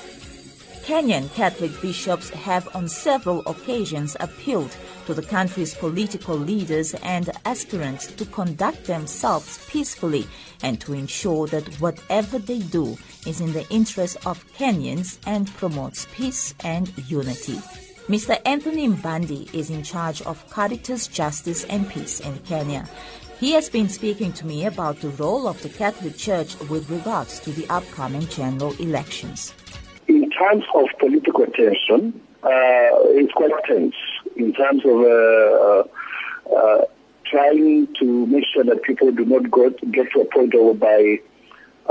Kenyan 0.85 1.33
Catholic 1.35 1.71
bishops 1.81 2.31
have 2.31 2.69
on 2.75 2.89
several 2.89 3.41
occasions 3.47 4.17
appealed 4.19 4.77
to 5.07 5.15
the 5.15 5.23
country's 5.23 5.75
political 5.75 6.37
leaders 6.37 6.95
and 7.05 7.31
aspirants 7.45 8.09
to 8.09 8.27
conduct 8.27 8.85
themselves 8.87 9.65
peacefully 9.69 10.27
and 10.61 10.81
to 10.81 10.93
ensure 10.93 11.47
that 11.47 11.73
whatever 11.81 12.37
they 12.41 12.59
do 12.59 12.99
is 13.27 13.41
in 13.41 13.53
the 13.53 13.69
interest 13.69 14.17
of 14.27 14.45
Kenyans 14.55 15.19
and 15.25 15.47
promotes 15.55 16.09
peace 16.17 16.53
and 16.65 16.93
unity. 17.09 17.59
Mr. 18.09 18.37
Anthony 18.45 18.89
Mbandi 18.89 19.55
is 19.55 19.71
in 19.71 19.85
charge 19.85 20.21
of 20.23 20.45
Caritas 20.51 21.07
Justice 21.07 21.63
and 21.65 21.89
Peace 21.89 22.19
in 22.19 22.37
Kenya. 22.41 22.89
He 23.39 23.53
has 23.53 23.71
been 23.71 23.89
speaking 23.89 24.33
to 24.33 24.47
me 24.47 24.67
about 24.67 25.01
the 25.01 25.11
role 25.11 25.47
of 25.47 25.63
the 25.63 25.69
Catholic 25.69 26.17
Church 26.17 26.59
with 26.69 26.91
regards 26.91 27.39
to 27.41 27.51
the 27.51 27.69
upcoming 27.71 28.27
general 28.27 28.75
elections. 28.81 29.55
In 30.33 30.39
terms 30.39 30.65
of 30.75 30.87
political 30.99 31.45
tension, 31.47 32.19
uh, 32.43 33.13
it's 33.13 33.33
quite 33.35 33.51
tense 33.67 33.95
in 34.35 34.53
terms 34.55 34.83
of 34.85 35.01
uh, 35.01 35.85
uh, 36.57 36.85
trying 37.27 37.89
to 37.99 38.27
make 38.27 38.45
sure 38.53 38.65
that 38.65 38.83
people 38.83 39.13
do 39.13 39.27
not 39.27 39.51
go 39.51 39.69
get 39.91 40.11
to 40.13 40.21
a 40.21 40.25
point 40.25 40.55
whereby 40.55 41.19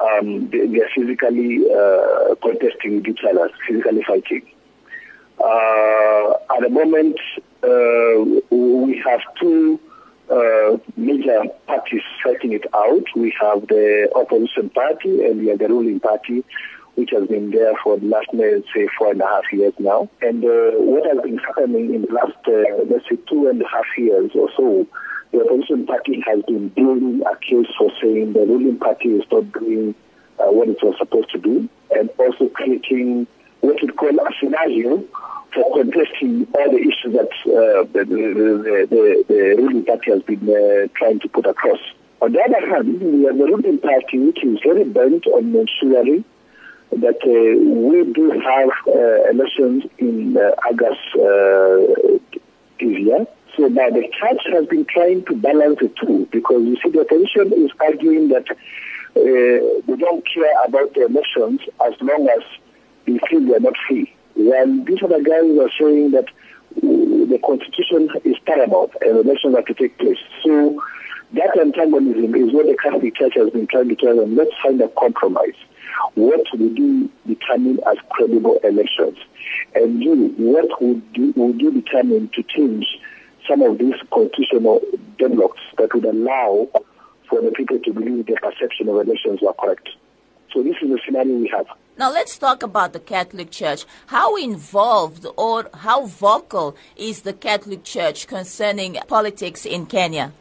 um, 0.01 0.49
they, 0.49 0.79
are 0.79 0.89
physically 0.95 1.59
uh, 1.71 2.35
contesting 2.41 2.95
with 2.95 3.07
each 3.09 3.19
other, 3.29 3.49
physically 3.67 4.03
fighting. 4.07 4.43
Uh, 5.39 6.33
at 6.55 6.61
the 6.61 6.69
moment, 6.69 7.19
uh, 7.63 8.55
we 8.55 9.01
have 9.05 9.21
two 9.39 9.79
uh, 10.31 10.77
major 10.97 11.43
parties 11.67 12.01
fighting 12.23 12.53
it 12.53 12.65
out. 12.73 13.03
We 13.15 13.35
have 13.39 13.67
the 13.67 14.09
opposition 14.15 14.71
party 14.71 15.25
and 15.25 15.41
we 15.41 15.47
have 15.49 15.59
the 15.59 15.67
ruling 15.67 15.99
party, 15.99 16.43
which 16.95 17.11
has 17.11 17.27
been 17.27 17.51
there 17.51 17.73
for 17.83 17.97
the 17.97 18.05
last, 18.05 18.27
let's 18.33 18.67
say, 18.73 18.87
four 18.97 19.11
and 19.11 19.21
a 19.21 19.25
half 19.25 19.43
years 19.51 19.73
now. 19.79 20.09
And 20.21 20.43
uh, 20.43 20.77
what 20.77 21.05
has 21.05 21.21
been 21.23 21.37
happening 21.37 21.93
in 21.93 22.01
the 22.03 22.13
last, 22.13 22.37
uh, 22.47 22.83
let's 22.89 23.07
say, 23.09 23.17
two 23.29 23.47
and 23.47 23.61
a 23.61 23.67
half 23.67 23.85
years 23.97 24.31
or 24.35 24.49
so, 24.55 24.87
the 25.31 25.41
opposition 25.41 25.85
party 25.85 26.21
has 26.27 26.43
been 26.43 26.69
building 26.69 27.23
a 27.25 27.35
case 27.37 27.67
for 27.77 27.89
saying 28.01 28.33
the 28.33 28.41
ruling 28.41 28.77
party 28.77 29.09
is 29.09 29.23
not 29.31 29.51
doing 29.53 29.95
uh, 30.39 30.51
what 30.51 30.67
it 30.67 30.77
was 30.83 30.95
supposed 30.97 31.31
to 31.31 31.37
do, 31.37 31.69
and 31.91 32.09
also 32.17 32.49
creating 32.49 33.27
what 33.61 33.81
we 33.81 33.87
call 33.89 34.09
a 34.09 34.29
scenario 34.39 35.03
for 35.53 35.77
contesting 35.77 36.47
all 36.55 36.71
the 36.71 36.79
issues 36.79 37.13
that 37.13 37.31
uh, 37.45 37.83
the, 37.93 38.05
the, 38.05 38.87
the, 38.89 39.25
the, 39.27 39.55
ruling 39.57 39.85
party 39.85 40.11
has 40.11 40.21
been 40.23 40.43
uh, 40.49 40.87
trying 40.95 41.19
to 41.19 41.27
put 41.29 41.45
across. 41.45 41.79
On 42.21 42.31
the 42.31 42.39
other 42.41 42.67
hand, 42.67 43.01
we 43.01 43.23
have 43.23 43.37
the 43.37 43.45
ruling 43.45 43.79
party 43.79 44.19
which 44.19 44.43
is 44.43 44.59
very 44.63 44.83
bent 44.83 45.25
on 45.27 45.55
ensuring 45.55 46.25
that 46.91 47.19
uh, 47.23 47.81
we 47.87 48.13
do 48.13 48.31
have 48.31 48.69
uh, 48.87 49.29
elections 49.29 49.85
in 49.97 50.37
uh, 50.37 50.51
August 50.67 50.99
this 52.79 52.99
year. 52.99 53.25
So 53.55 53.67
now 53.67 53.89
the 53.89 54.07
church 54.19 54.41
has 54.51 54.65
been 54.67 54.85
trying 54.85 55.25
to 55.25 55.35
balance 55.35 55.79
the 55.79 55.91
two 56.01 56.27
because 56.31 56.63
you 56.63 56.77
see 56.83 56.89
the 56.89 57.01
opposition 57.01 57.53
is 57.53 57.71
arguing 57.79 58.29
that 58.29 58.49
uh, 58.49 59.81
they 59.87 59.95
don't 59.97 60.25
care 60.25 60.63
about 60.65 60.93
the 60.93 61.05
elections 61.05 61.61
as 61.85 61.93
long 62.01 62.27
as 62.29 62.43
they 63.05 63.19
feel 63.29 63.41
they 63.41 63.55
are 63.55 63.59
not 63.59 63.75
free. 63.87 64.13
While 64.35 64.85
these 64.85 65.03
other 65.03 65.21
guys 65.21 65.57
are 65.59 65.71
saying 65.79 66.11
that 66.11 66.27
uh, 66.29 66.81
the 66.81 67.39
constitution 67.45 68.09
is 68.23 68.37
paramount 68.45 68.91
and 69.01 69.17
elections 69.17 69.55
have 69.55 69.65
to 69.65 69.73
take 69.73 69.97
place. 69.97 70.19
So 70.43 70.81
that 71.33 71.57
antagonism 71.59 72.35
is 72.35 72.53
what 72.53 72.65
the 72.65 72.77
Catholic 72.81 73.15
Church 73.15 73.33
has 73.35 73.49
been 73.51 73.67
trying 73.67 73.89
to 73.89 73.95
tell 73.95 74.15
them. 74.15 74.35
Let's 74.35 74.51
find 74.61 74.81
a 74.81 74.89
compromise. 74.89 75.55
What 76.15 76.41
would 76.53 76.77
you 76.77 77.09
determine 77.25 77.79
as 77.87 77.97
credible 78.09 78.59
elections? 78.63 79.17
And 79.75 80.03
you, 80.03 80.33
what 80.37 80.81
would 80.81 81.01
you, 81.13 81.33
would 81.35 81.61
you 81.61 81.71
determine 81.71 82.29
to 82.35 82.43
change 82.43 82.85
some 83.47 83.61
of 83.61 83.77
these 83.77 83.95
constitutional 84.11 84.81
deadlocks 85.17 85.61
that 85.77 85.93
would 85.93 86.05
allow 86.05 86.69
for 87.29 87.41
the 87.41 87.51
people 87.51 87.79
to 87.79 87.93
believe 87.93 88.25
their 88.25 88.37
perception 88.37 88.89
of 88.89 88.95
elections 88.95 89.39
were 89.41 89.53
correct. 89.53 89.89
So 90.53 90.61
this 90.61 90.75
is 90.81 90.89
the 90.89 90.99
scenario 91.05 91.37
we 91.37 91.47
have. 91.47 91.65
Now 91.97 92.11
let's 92.11 92.37
talk 92.37 92.61
about 92.61 92.93
the 92.93 92.99
Catholic 92.99 93.51
Church. 93.51 93.85
How 94.07 94.35
involved 94.35 95.25
or 95.37 95.69
how 95.73 96.05
vocal 96.05 96.75
is 96.97 97.21
the 97.21 97.33
Catholic 97.33 97.83
Church 97.83 98.27
concerning 98.27 98.97
politics 99.07 99.65
in 99.65 99.85
Kenya? 99.85 100.33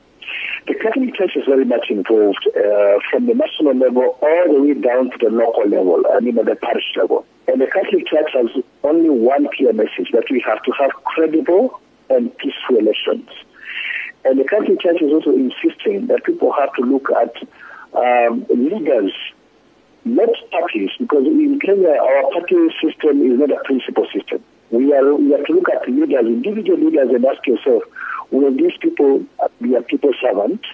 The 0.66 0.74
Catholic 0.74 1.14
Church 1.14 1.36
is 1.36 1.44
very 1.46 1.64
much 1.64 1.86
involved 1.90 2.46
uh, 2.48 2.98
from 3.10 3.26
the 3.26 3.34
national 3.34 3.74
level 3.74 4.18
all 4.20 4.44
the 4.52 4.60
way 4.62 4.74
down 4.74 5.10
to 5.10 5.18
the 5.18 5.30
local 5.30 5.66
level, 5.68 6.04
I 6.12 6.20
mean 6.20 6.38
at 6.38 6.46
the 6.46 6.56
parish 6.56 6.84
level. 6.96 7.26
And 7.48 7.60
the 7.60 7.66
Catholic 7.66 8.06
Church 8.06 8.30
has 8.34 8.62
only 8.84 9.10
one 9.10 9.48
clear 9.56 9.72
message 9.72 10.10
that 10.12 10.24
we 10.30 10.40
have 10.46 10.62
to 10.62 10.72
have 10.78 10.92
credible 11.04 11.80
and 12.08 12.36
peaceful 12.38 12.76
elections. 12.76 13.28
And 14.24 14.38
the 14.38 14.44
Catholic 14.44 14.80
Church 14.80 15.00
is 15.00 15.12
also 15.12 15.30
insisting 15.32 16.06
that 16.08 16.24
people 16.24 16.52
have 16.52 16.72
to 16.74 16.82
look 16.82 17.08
at 17.10 17.34
um, 17.94 18.46
leaders, 18.50 19.12
not 20.04 20.28
parties, 20.50 20.90
because 20.98 21.26
in 21.26 21.58
Kenya 21.58 21.90
our 21.90 22.30
party 22.30 22.56
system 22.82 23.22
is 23.22 23.38
not 23.38 23.50
a 23.50 23.62
principal 23.64 24.06
system. 24.12 24.44
We 24.70 24.92
are 24.94 25.14
we 25.14 25.32
have 25.32 25.44
to 25.46 25.52
look 25.52 25.68
at 25.70 25.88
leaders, 25.88 26.26
individual 26.26 26.78
leaders, 26.78 27.08
and 27.08 27.24
ask 27.24 27.44
yourself, 27.46 27.82
will 28.30 28.56
these 28.56 28.76
people 28.80 29.24
be 29.60 29.74
a 29.74 29.82
people 29.82 30.12
servant, 30.20 30.64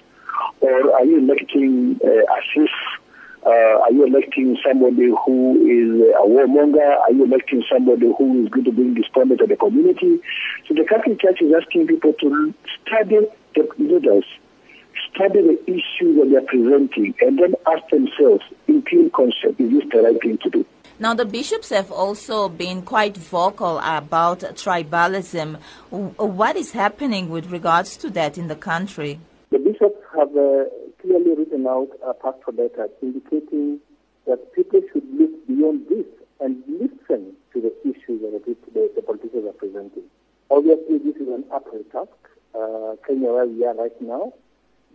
or 0.61 0.93
are 0.95 1.05
you 1.05 1.19
electing 1.19 2.01
uh, 2.05 2.37
as 2.37 2.45
if 2.55 2.71
uh, 3.47 3.79
are 3.79 3.93
you 3.93 4.05
electing 4.05 4.59
somebody 4.67 5.13
who 5.25 5.55
is 5.71 6.01
a 6.17 6.27
warmonger? 6.27 6.99
Are 7.01 7.13
you 7.13 7.25
electing 7.25 7.63
somebody 7.71 8.13
who 8.19 8.43
is 8.45 8.49
going 8.49 8.65
to 8.65 8.73
bring 8.73 8.95
disappointment 8.95 9.41
to 9.41 9.47
the 9.47 9.57
community? 9.57 10.21
So 10.67 10.75
the 10.75 10.85
Catholic 10.85 11.21
Church 11.21 11.41
is 11.41 11.55
asking 11.55 11.87
people 11.87 12.13
to 12.13 12.53
study 12.83 13.21
the 13.55 13.69
leaders, 13.79 14.25
study 15.15 15.43
the 15.43 15.63
issues 15.71 16.17
that 16.17 16.29
they 16.29 16.37
are 16.37 16.41
presenting, 16.41 17.15
and 17.21 17.39
then 17.39 17.55
ask 17.69 17.89
themselves, 17.89 18.43
in 18.67 18.83
pure 18.83 19.11
conscience, 19.11 19.55
is 19.61 19.71
this 19.71 19.85
the 19.93 20.03
right 20.03 20.21
thing 20.21 20.39
to 20.39 20.51
do? 20.51 20.67
Now, 20.99 21.13
the 21.13 21.27
bishops 21.27 21.69
have 21.69 21.93
also 21.93 22.49
been 22.49 22.81
quite 22.81 23.19
vocal 23.19 23.79
about 23.79 24.41
tribalism. 24.57 25.59
What 25.91 26.57
is 26.57 26.73
happening 26.73 27.29
with 27.29 27.51
regards 27.51 27.99
to 27.99 28.09
that 28.11 28.39
in 28.39 28.49
the 28.49 28.57
country? 28.57 29.21
The 29.51 29.59
bishops 29.59 30.01
have 30.17 30.31
uh, 30.31 30.65
clearly 31.03 31.37
written 31.37 31.67
out 31.67 31.91
a 32.03 32.15
pastoral 32.15 32.57
letter 32.57 32.89
indicating 33.03 33.79
that 34.27 34.55
people 34.55 34.81
should 34.91 35.05
look 35.13 35.47
beyond 35.47 35.87
this 35.91 36.07
and 36.41 36.63
listen 36.67 37.37
to 37.53 37.61
the 37.61 37.73
issues 37.85 38.23
that 38.23 38.43
the, 38.47 38.91
the, 38.97 39.03
politicians 39.03 39.45
are 39.47 39.53
presenting. 39.53 40.05
Obviously, 40.51 40.97
this 40.99 41.17
is 41.17 41.29
an 41.29 41.45
uphill 41.53 41.85
task. 41.93 42.17
Uh, 42.55 42.97
Kenya, 43.07 43.33
where 43.33 43.47
we 43.47 43.67
are 43.67 43.75
right 43.75 44.01
now, 44.01 44.33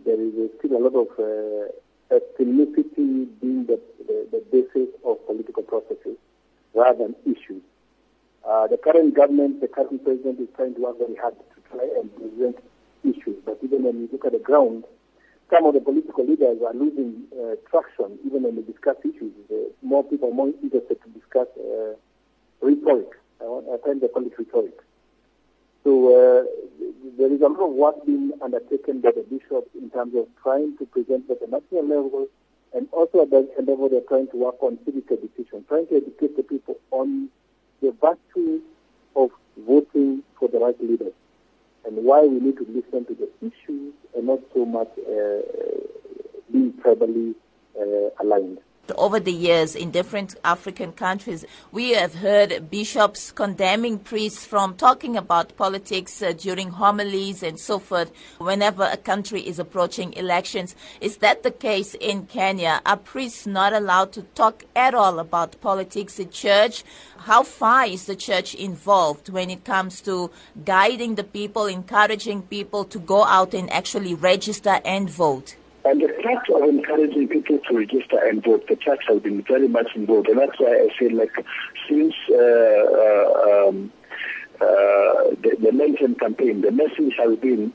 there 0.04 0.20
is 0.20 0.50
still 0.58 0.76
a 0.76 0.82
lot 0.82 0.98
of 0.98 1.08
uh, 1.16 1.70
ethnicity 2.12 3.26
being 3.40 3.66
the, 3.66 3.80
the, 4.06 4.26
the, 4.30 4.42
basis 4.52 4.88
of 5.04 5.24
political 5.26 5.62
processes 5.62 6.16
rather 6.74 6.98
than 6.98 7.16
issues. 7.24 7.62
Uh, 8.46 8.66
the 8.66 8.76
current 8.76 9.14
government, 9.14 9.60
the 9.60 9.68
current 9.68 10.04
president 10.04 10.40
is 10.40 10.48
trying 10.56 10.74
to 10.74 10.80
work 10.80 10.98
very 10.98 11.14
hard 11.16 11.34
to 11.34 11.60
try 11.70 11.88
and 11.98 12.10
present 12.16 12.56
issues. 13.04 13.36
But 13.44 13.58
even 13.62 13.84
when 13.84 14.00
you 14.00 14.08
look 14.12 14.24
at 14.24 14.32
the 14.32 14.38
ground, 14.38 14.84
some 15.50 15.64
of 15.66 15.74
the 15.74 15.80
political 15.80 16.26
leaders 16.26 16.58
are 16.66 16.74
losing 16.74 17.24
uh, 17.32 17.56
traction 17.70 18.18
even 18.24 18.42
when 18.42 18.56
they 18.56 18.62
discuss 18.62 18.96
issues. 19.04 19.32
Uh, 19.50 19.68
more 19.82 20.02
people 20.04 20.30
are 20.30 20.34
more 20.34 20.48
interested 20.62 20.98
to 21.02 21.08
discuss 21.10 21.48
uh, 21.58 21.94
rhetoric. 22.60 23.08
I, 23.40 23.44
want, 23.44 23.66
I 23.68 23.76
find 23.84 24.00
they 24.00 24.08
call 24.08 24.26
it 24.26 24.32
rhetoric. 24.38 24.78
So 25.84 26.08
uh, 26.08 26.44
there 27.18 27.32
is 27.32 27.40
a 27.40 27.48
lot 27.48 27.60
of 27.60 27.72
work 27.72 28.06
being 28.06 28.32
undertaken 28.42 29.00
by 29.00 29.10
the 29.10 29.22
bishops 29.22 29.68
in 29.74 29.90
terms 29.90 30.14
of 30.16 30.26
trying 30.42 30.76
to 30.78 30.86
present 30.86 31.28
at 31.30 31.40
the 31.40 31.46
national 31.46 31.82
level 31.82 32.26
and 32.74 32.88
also 32.92 33.22
at 33.22 33.30
the 33.30 33.48
level 33.58 33.88
they're 33.88 34.00
trying 34.08 34.28
to 34.28 34.36
work 34.36 34.62
on 34.62 34.78
civic 34.84 35.10
education, 35.10 35.64
trying 35.68 35.86
to 35.88 35.96
educate 35.96 36.36
the 36.36 36.42
people 36.42 36.76
on 36.90 37.28
the 37.80 37.94
virtue 38.00 38.60
of 39.16 39.30
voting 39.66 40.22
for 40.38 40.48
the 40.48 40.58
right 40.58 40.80
leaders 40.80 41.12
and 41.84 41.96
why 42.04 42.22
we 42.22 42.38
need 42.40 42.56
to 42.56 42.66
listen 42.68 43.04
to 43.04 43.14
the 43.14 43.28
issues 43.40 43.92
and 44.16 44.26
not 44.26 44.38
so 44.54 44.64
much 44.64 44.88
uh, 44.98 45.42
being 46.50 46.72
tribally 46.84 47.34
uh, 47.78 48.10
aligned. 48.22 48.58
Over 48.96 49.20
the 49.20 49.32
years 49.32 49.76
in 49.76 49.92
different 49.92 50.34
African 50.42 50.90
countries, 50.90 51.44
we 51.70 51.90
have 51.90 52.16
heard 52.16 52.68
bishops 52.68 53.30
condemning 53.30 54.00
priests 54.00 54.44
from 54.44 54.74
talking 54.74 55.16
about 55.16 55.56
politics 55.56 56.20
uh, 56.20 56.32
during 56.32 56.70
homilies 56.70 57.44
and 57.44 57.60
so 57.60 57.78
forth 57.78 58.10
whenever 58.38 58.82
a 58.82 58.96
country 58.96 59.40
is 59.42 59.60
approaching 59.60 60.12
elections. 60.14 60.74
Is 61.00 61.18
that 61.18 61.44
the 61.44 61.52
case 61.52 61.94
in 61.94 62.26
Kenya? 62.26 62.82
Are 62.84 62.96
priests 62.96 63.46
not 63.46 63.72
allowed 63.72 64.10
to 64.14 64.22
talk 64.34 64.64
at 64.74 64.94
all 64.94 65.20
about 65.20 65.60
politics 65.60 66.18
in 66.18 66.30
church? 66.30 66.82
How 67.18 67.44
far 67.44 67.86
is 67.86 68.06
the 68.06 68.16
church 68.16 68.52
involved 68.52 69.28
when 69.28 69.48
it 69.48 69.64
comes 69.64 70.00
to 70.00 70.32
guiding 70.64 71.14
the 71.14 71.22
people, 71.22 71.66
encouraging 71.66 72.42
people 72.42 72.84
to 72.86 72.98
go 72.98 73.22
out 73.22 73.54
and 73.54 73.72
actually 73.72 74.16
register 74.16 74.80
and 74.84 75.08
vote? 75.08 75.54
And 75.84 76.00
the 76.00 76.08
fact 76.22 76.48
of 76.48 76.62
encouraging 76.62 77.28
people 77.28 77.58
to 77.58 77.76
register 77.76 78.18
and 78.24 78.42
vote, 78.42 78.68
the 78.68 78.76
church 78.76 79.00
has 79.08 79.20
been 79.20 79.42
very 79.42 79.66
much 79.66 79.88
involved. 79.96 80.28
And 80.28 80.38
that's 80.38 80.58
why 80.58 80.74
I 80.74 80.88
say, 80.98 81.08
like, 81.08 81.32
since 81.88 82.14
uh, 82.30 82.36
uh, 82.36 83.68
um, 83.68 83.92
uh, 84.60 85.34
the, 85.42 85.56
the 85.58 86.16
campaign, 86.20 86.60
the 86.60 86.70
message 86.70 87.14
has 87.18 87.36
been 87.38 87.72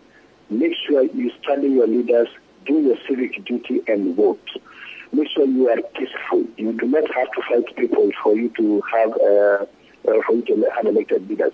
make 0.50 0.74
sure 0.88 1.04
you 1.04 1.32
study 1.44 1.68
your 1.68 1.88
leaders, 1.88 2.30
do 2.66 2.80
your 2.80 2.98
civic 3.08 3.44
duty, 3.44 3.82
and 3.88 4.16
vote. 4.16 4.48
Make 5.12 5.30
sure 5.30 5.46
you 5.46 5.70
are 5.70 5.82
peaceful. 5.96 6.46
You 6.58 6.74
do 6.74 6.88
not 6.88 7.14
have 7.14 7.32
to 7.32 7.42
fight 7.50 7.76
people 7.76 8.10
for 8.24 8.36
you 8.36 8.50
to 8.58 8.82
have 8.92 9.12
uh, 9.12 9.66
uh, 10.08 10.22
for 10.26 10.36
you 10.36 10.42
to 10.44 10.70
have 10.76 10.86
elected 10.86 11.30
leaders. 11.30 11.54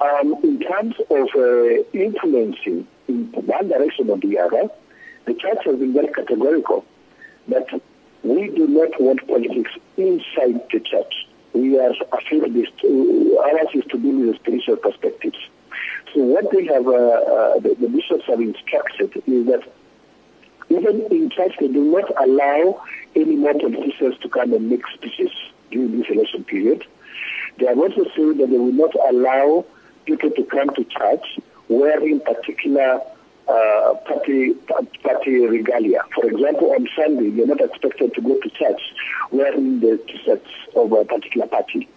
Um, 0.00 0.34
in 0.42 0.60
terms 0.60 0.94
of 1.10 1.28
uh, 1.36 1.82
influencing 1.92 2.86
in 3.08 3.24
one 3.32 3.68
direction 3.68 4.10
or 4.10 4.18
the 4.18 4.38
other, 4.38 4.68
the 5.26 5.34
church 5.34 5.58
has 5.64 5.78
been 5.78 5.92
very 5.92 6.08
categorical 6.08 6.84
that 7.48 7.66
we 8.22 8.48
do 8.50 8.66
not 8.66 9.00
want 9.00 9.26
politics 9.26 9.70
inside 9.96 10.62
the 10.72 10.80
church. 10.80 11.26
We 11.52 11.78
are 11.78 11.90
this. 11.90 12.68
Ours 12.84 13.68
is 13.74 13.84
to 13.90 13.98
deal 13.98 14.26
with 14.26 14.36
spiritual 14.36 14.76
perspectives. 14.76 15.38
So 16.12 16.22
what 16.22 16.50
they 16.50 16.64
have, 16.66 16.86
uh, 16.86 16.90
uh, 16.90 17.58
the, 17.60 17.76
the, 17.80 17.88
bishops 17.88 18.24
have 18.26 18.40
instructed 18.40 19.22
is 19.26 19.46
that 19.46 19.62
even 20.68 21.02
in 21.10 21.30
church 21.30 21.54
they 21.60 21.68
do 21.68 21.84
not 21.84 22.10
allow 22.22 22.82
any 23.14 23.36
more 23.36 23.54
politicians 23.54 24.18
to 24.22 24.28
come 24.28 24.52
and 24.52 24.68
make 24.68 24.82
speeches 24.94 25.30
during 25.70 25.98
this 25.98 26.08
election 26.10 26.44
period. 26.44 26.84
They 27.58 27.66
have 27.66 27.78
also 27.78 28.04
said 28.04 28.38
that 28.38 28.48
they 28.50 28.58
will 28.58 28.72
not 28.72 28.94
allow 29.08 29.64
people 30.04 30.30
to 30.30 30.44
come 30.44 30.70
to 30.74 30.84
church 30.84 31.40
wearing 31.68 32.20
particular 32.20 33.00
uh, 33.48 33.94
party 34.06 34.54
party 35.02 35.46
regalia. 35.46 36.02
For 36.14 36.26
example, 36.26 36.72
on 36.72 36.88
Sunday, 36.96 37.30
you're 37.30 37.46
not 37.46 37.60
expected 37.60 38.14
to 38.14 38.20
go 38.20 38.38
to 38.40 38.50
church 38.50 38.80
wearing 39.30 39.80
the 39.80 39.98
t-shirts 40.06 40.50
of 40.74 40.92
a 40.92 41.04
particular 41.04 41.46
party. 41.46 41.88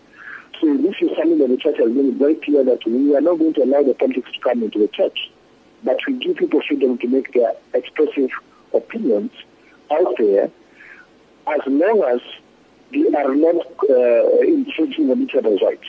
So 0.61 0.77
this 0.77 0.95
is 1.01 1.09
something 1.17 1.37
that 1.39 1.47
the 1.47 1.57
church 1.57 1.77
has 1.77 1.89
made 1.91 2.15
very 2.15 2.35
clear 2.35 2.63
that 2.65 2.85
we 2.85 3.15
are 3.15 3.21
not 3.21 3.39
going 3.39 3.53
to 3.55 3.63
allow 3.63 3.81
the 3.81 3.93
politics 3.93 4.29
to 4.33 4.39
come 4.41 4.61
into 4.61 4.79
the 4.79 4.89
church, 4.89 5.31
but 5.83 5.97
we 6.05 6.13
give 6.19 6.35
people 6.35 6.61
freedom 6.67 6.97
to 6.97 7.07
make 7.07 7.33
their 7.33 7.53
expressive 7.73 8.29
opinions 8.73 9.31
out 9.91 10.15
there, 10.17 10.51
as 11.47 11.61
long 11.65 12.03
as 12.13 12.21
they 12.91 13.07
are 13.17 13.33
not 13.35 13.55
uh, 13.89 14.39
infringing 14.41 15.09
on 15.11 15.21
each 15.21 15.35
other's 15.35 15.61
rights. 15.61 15.87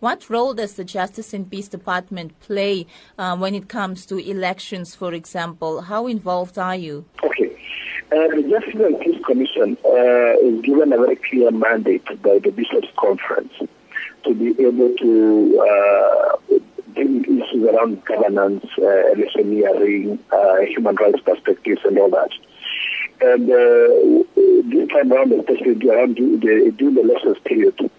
What 0.00 0.30
role 0.30 0.54
does 0.54 0.74
the 0.74 0.84
Justice 0.84 1.34
and 1.34 1.50
Peace 1.50 1.68
Department 1.68 2.38
play 2.40 2.86
uh, 3.18 3.36
when 3.36 3.54
it 3.54 3.68
comes 3.68 4.06
to 4.06 4.16
elections, 4.16 4.94
for 4.94 5.12
example? 5.12 5.82
How 5.82 6.06
involved 6.06 6.58
are 6.58 6.74
you? 6.74 7.04
Okay. 7.22 7.54
Uh, 8.10 8.28
the 8.28 8.46
Justice 8.50 8.80
and 8.80 8.98
Peace 9.00 9.22
Commission 9.26 9.76
uh, 9.84 10.38
is 10.40 10.62
given 10.62 10.94
a 10.94 10.96
very 10.96 11.16
clear 11.16 11.50
mandate 11.50 12.06
by 12.22 12.38
the 12.38 12.50
Bishops' 12.50 12.88
Conference 12.98 13.52
to 14.24 14.34
be 14.34 14.50
able 14.64 14.94
to 14.96 15.68
uh, 15.68 16.58
bring 16.94 17.22
issues 17.24 17.68
around 17.68 18.02
governance, 18.06 18.64
uh, 18.78 19.12
electioneering, 19.12 20.18
uh, 20.32 20.60
human 20.60 20.96
rights 20.96 21.20
perspectives, 21.20 21.82
and 21.84 21.98
all 21.98 22.08
that. 22.08 22.30
And 23.20 23.50
uh, 23.50 24.24
this 24.70 24.88
time 24.88 25.12
around, 25.12 25.32
especially 25.32 25.74
the, 25.74 26.74
during 26.78 26.94
the 26.94 27.00
elections 27.02 27.36
period, 27.44 27.90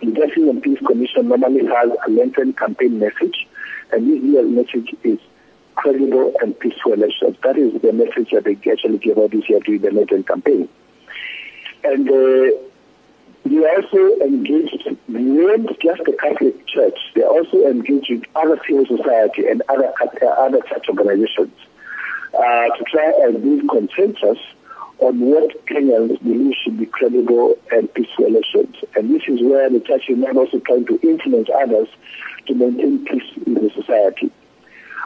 the 0.00 0.12
Justice 0.12 0.48
and 0.48 0.62
Peace 0.62 0.78
Commission 0.86 1.28
normally 1.28 1.64
has 1.66 1.90
a 2.06 2.10
lengthened 2.10 2.56
campaign 2.56 2.98
message, 2.98 3.46
and 3.92 4.08
this 4.08 4.22
year's 4.22 4.50
message 4.50 4.94
is 5.02 5.18
credible 5.74 6.34
and 6.40 6.58
peaceful 6.58 6.92
elections. 6.92 7.36
That 7.42 7.56
is 7.56 7.80
the 7.80 7.92
message 7.92 8.30
that 8.32 8.44
they 8.44 8.70
actually 8.70 8.98
gave 8.98 9.18
out 9.18 9.30
this 9.30 9.48
year 9.48 9.60
during 9.60 9.82
the 9.82 9.88
election 9.88 10.24
campaign. 10.24 10.68
And 11.84 12.08
uh, 12.08 12.58
they 13.44 13.64
also 13.64 14.20
engaged 14.22 14.88
beyond 15.06 15.68
just 15.80 16.02
the 16.04 16.16
Catholic 16.20 16.66
Church. 16.66 16.98
They 17.14 17.22
also 17.22 17.66
engaged 17.66 18.10
with 18.10 18.24
other 18.34 18.60
civil 18.66 18.86
society 18.86 19.46
and 19.46 19.62
other 19.68 19.92
other 20.38 20.60
church 20.62 20.86
organizations 20.88 21.54
uh, 22.34 22.68
to 22.76 22.84
try 22.90 23.12
and 23.22 23.42
build 23.42 23.68
consensus 23.70 24.38
on 24.98 25.20
what 25.20 25.66
Kenyans 25.66 26.22
believe 26.22 26.54
should 26.62 26.78
be 26.78 26.86
credible 26.86 27.54
and 27.70 27.92
peaceful 27.92 28.26
elections. 28.26 28.76
And 28.94 29.14
this 29.14 29.22
is 29.28 29.42
where 29.42 29.68
the 29.68 29.80
church 29.80 30.04
is 30.08 30.18
now 30.18 30.32
also 30.32 30.58
trying 30.60 30.86
to 30.86 30.98
influence 31.02 31.48
others 31.54 31.88
to 32.46 32.54
maintain 32.54 33.04
peace 33.04 33.46
in 33.46 33.54
the 33.54 33.70
society. 33.74 34.30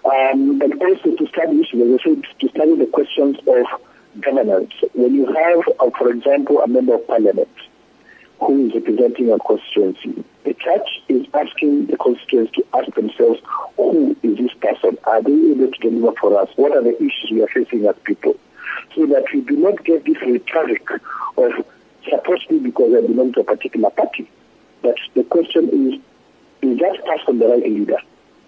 Um, 0.05 0.61
and 0.63 0.81
also 0.81 1.17
to 1.17 1.27
study 1.27 1.61
issues, 1.61 2.01
to 2.41 2.49
study 2.49 2.77
the 2.77 2.87
questions 2.87 3.37
of 3.47 4.21
governance. 4.21 4.73
When 4.95 5.15
you 5.15 5.27
have, 5.27 5.65
uh, 5.81 5.91
for 5.99 6.11
example, 6.11 6.61
a 6.61 6.69
member 6.69 6.95
of 6.95 7.07
parliament 7.07 7.49
who 8.41 8.67
is 8.67 8.75
representing 8.75 9.33
a 9.33 9.39
constituency, 9.39 10.25
the 10.45 10.55
church 10.55 10.89
is 11.09 11.27
asking 11.35 11.87
the 11.87 11.97
constituents 11.99 12.53
to 12.53 12.65
ask 12.73 12.95
themselves, 12.95 13.41
who 13.77 14.17
is 14.23 14.39
this 14.39 14.55
person? 14.55 14.97
Are 15.05 15.23
they 15.23 15.33
able 15.33 15.71
to 15.71 15.79
deliver 15.81 16.13
for 16.19 16.41
us? 16.41 16.49
What 16.57 16.73
are 16.77 16.83
the 16.83 16.97
issues 16.97 17.29
we 17.31 17.43
are 17.43 17.49
facing 17.49 17.87
as 17.87 17.97
people? 18.05 18.37
So 18.95 19.07
that 19.07 19.25
we 19.33 19.41
do 19.43 19.57
not 19.57 19.85
get 19.85 20.05
this 20.05 20.17
rhetoric 20.23 20.89
of 21.37 21.53
supposedly 22.09 22.59
because 22.59 22.93
I 22.97 23.07
belong 23.07 23.33
to 23.35 23.41
a 23.41 23.45
particular 23.45 23.91
party. 23.91 24.29
But 24.83 24.97
the 25.15 25.25
question 25.25 25.69
is, 25.69 26.01
is 26.63 26.79
that 26.79 27.05
person 27.07 27.39
the 27.39 27.47
right 27.47 27.63
leader? 27.63 27.99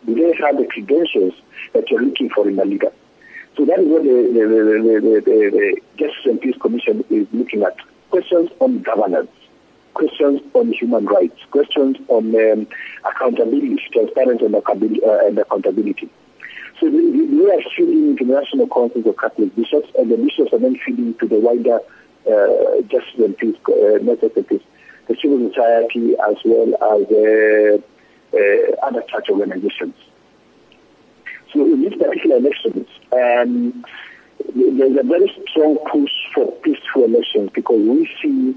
Do 0.06 0.14
they 0.14 0.36
have 0.42 0.56
the 0.56 0.66
credentials 0.66 1.34
that 1.72 1.90
you're 1.90 2.02
looking 2.02 2.30
for 2.30 2.48
in 2.48 2.58
a 2.58 2.64
leader? 2.64 2.92
So 3.56 3.64
that 3.66 3.78
is 3.78 3.86
what 3.86 4.02
the, 4.02 4.30
the, 4.32 5.20
the, 5.20 5.50
the, 5.50 5.80
Justice 5.96 6.24
and 6.24 6.40
Peace 6.40 6.56
Commission 6.60 7.04
is 7.10 7.26
looking 7.32 7.62
at. 7.62 7.76
Questions 8.10 8.50
on 8.60 8.82
governance, 8.82 9.30
questions 9.94 10.40
on 10.54 10.72
human 10.72 11.06
rights, 11.06 11.38
questions 11.50 11.96
on 12.08 12.34
um, 12.34 12.66
accountability, 13.04 13.76
transparency 13.92 14.46
and, 14.46 14.54
uh, 14.54 15.26
and 15.26 15.38
accountability. 15.38 16.10
So 16.82 16.88
we 16.90 17.48
are 17.48 17.62
feeding 17.76 18.18
international 18.18 18.66
councils 18.66 19.06
of 19.06 19.16
Catholic 19.16 19.54
bishops, 19.54 19.88
and 19.96 20.10
the 20.10 20.16
bishops 20.16 20.52
are 20.52 20.58
then 20.58 20.76
feeding 20.84 21.14
to 21.20 21.28
the 21.28 21.38
wider 21.38 21.78
uh, 22.26 22.82
Justice 22.90 23.24
and 23.24 23.38
Peace, 23.38 23.54
uh, 23.68 24.02
not 24.02 24.20
just 24.20 24.34
the 24.34 24.42
peace, 24.42 24.62
the 25.06 25.16
civil 25.22 25.48
society 25.48 26.14
as 26.28 26.34
well 26.44 26.74
as 26.74 27.06
uh, 27.06 27.78
uh, 28.36 28.86
other 28.88 29.00
church 29.02 29.26
organizations. 29.30 29.94
So 31.52 31.64
in 31.66 31.82
these 31.82 31.94
particular 31.94 32.38
elections, 32.38 32.88
um, 33.12 33.84
there's 34.52 34.98
a 34.98 35.04
very 35.04 35.32
strong 35.50 35.78
push 35.88 36.10
for 36.34 36.50
peaceful 36.62 37.04
elections 37.04 37.50
because 37.54 37.80
we 37.80 38.10
see 38.20 38.56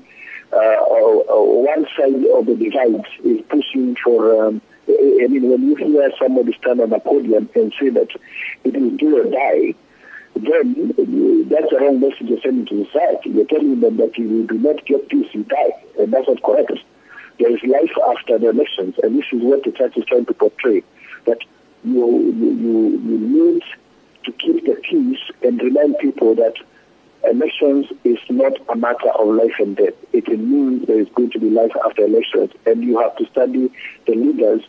uh, 0.51 0.57
uh, 0.57 1.43
one 1.43 1.85
side 1.95 2.25
of 2.33 2.47
the 2.47 2.55
divide 2.55 3.05
is 3.23 3.41
pushing 3.49 3.95
for. 4.03 4.47
Um, 4.47 4.61
I 4.87 5.27
mean, 5.27 5.49
when 5.49 5.67
you 5.67 5.75
hear 5.75 6.11
somebody 6.19 6.53
stand 6.61 6.81
on 6.81 6.93
a 6.93 6.99
podium 6.99 7.49
and 7.55 7.73
say 7.79 7.89
that 7.89 8.09
it 8.63 8.75
is 8.75 8.97
do 8.97 9.17
or 9.17 9.31
die, 9.31 9.73
then 10.35 10.93
that's 11.49 11.69
the 11.69 11.77
wrong 11.81 11.99
message 11.99 12.27
you're 12.27 12.41
sending 12.41 12.65
to 12.67 12.85
society. 12.85 13.29
You're 13.31 13.45
telling 13.45 13.79
them 13.79 13.97
that 13.97 14.09
if 14.09 14.17
you 14.17 14.45
do 14.47 14.57
not 14.59 14.85
get 14.85 15.09
peace, 15.09 15.27
you 15.33 15.43
die, 15.43 15.71
and 15.97 16.13
that's 16.13 16.27
not 16.27 16.43
correct 16.43 16.71
there 17.39 17.51
is 17.51 17.61
life 17.63 17.91
after 18.09 18.37
the 18.37 18.49
elections, 18.49 18.95
and 19.03 19.17
this 19.17 19.25
is 19.31 19.41
what 19.41 19.63
the 19.63 19.71
church 19.71 19.97
is 19.97 20.05
trying 20.05 20.25
to 20.25 20.33
portray, 20.33 20.83
that 21.25 21.39
you, 21.83 22.31
you, 22.33 22.89
you 22.99 23.19
need 23.19 23.63
to 24.23 24.31
keep 24.33 24.65
the 24.65 24.75
peace 24.75 25.19
and 25.43 25.61
remind 25.61 25.97
people 25.99 26.35
that 26.35 26.53
elections 27.29 27.87
is 28.03 28.17
not 28.29 28.53
a 28.69 28.75
matter 28.75 29.09
of 29.09 29.27
life 29.27 29.53
and 29.59 29.75
death. 29.75 29.93
It 30.13 30.27
means 30.27 30.87
there 30.87 30.99
is 30.99 31.07
going 31.15 31.31
to 31.31 31.39
be 31.39 31.49
life 31.49 31.71
after 31.85 32.05
elections, 32.05 32.51
and 32.65 32.83
you 32.83 32.99
have 32.99 33.15
to 33.17 33.25
study 33.27 33.71
the 34.05 34.13
leaders 34.13 34.61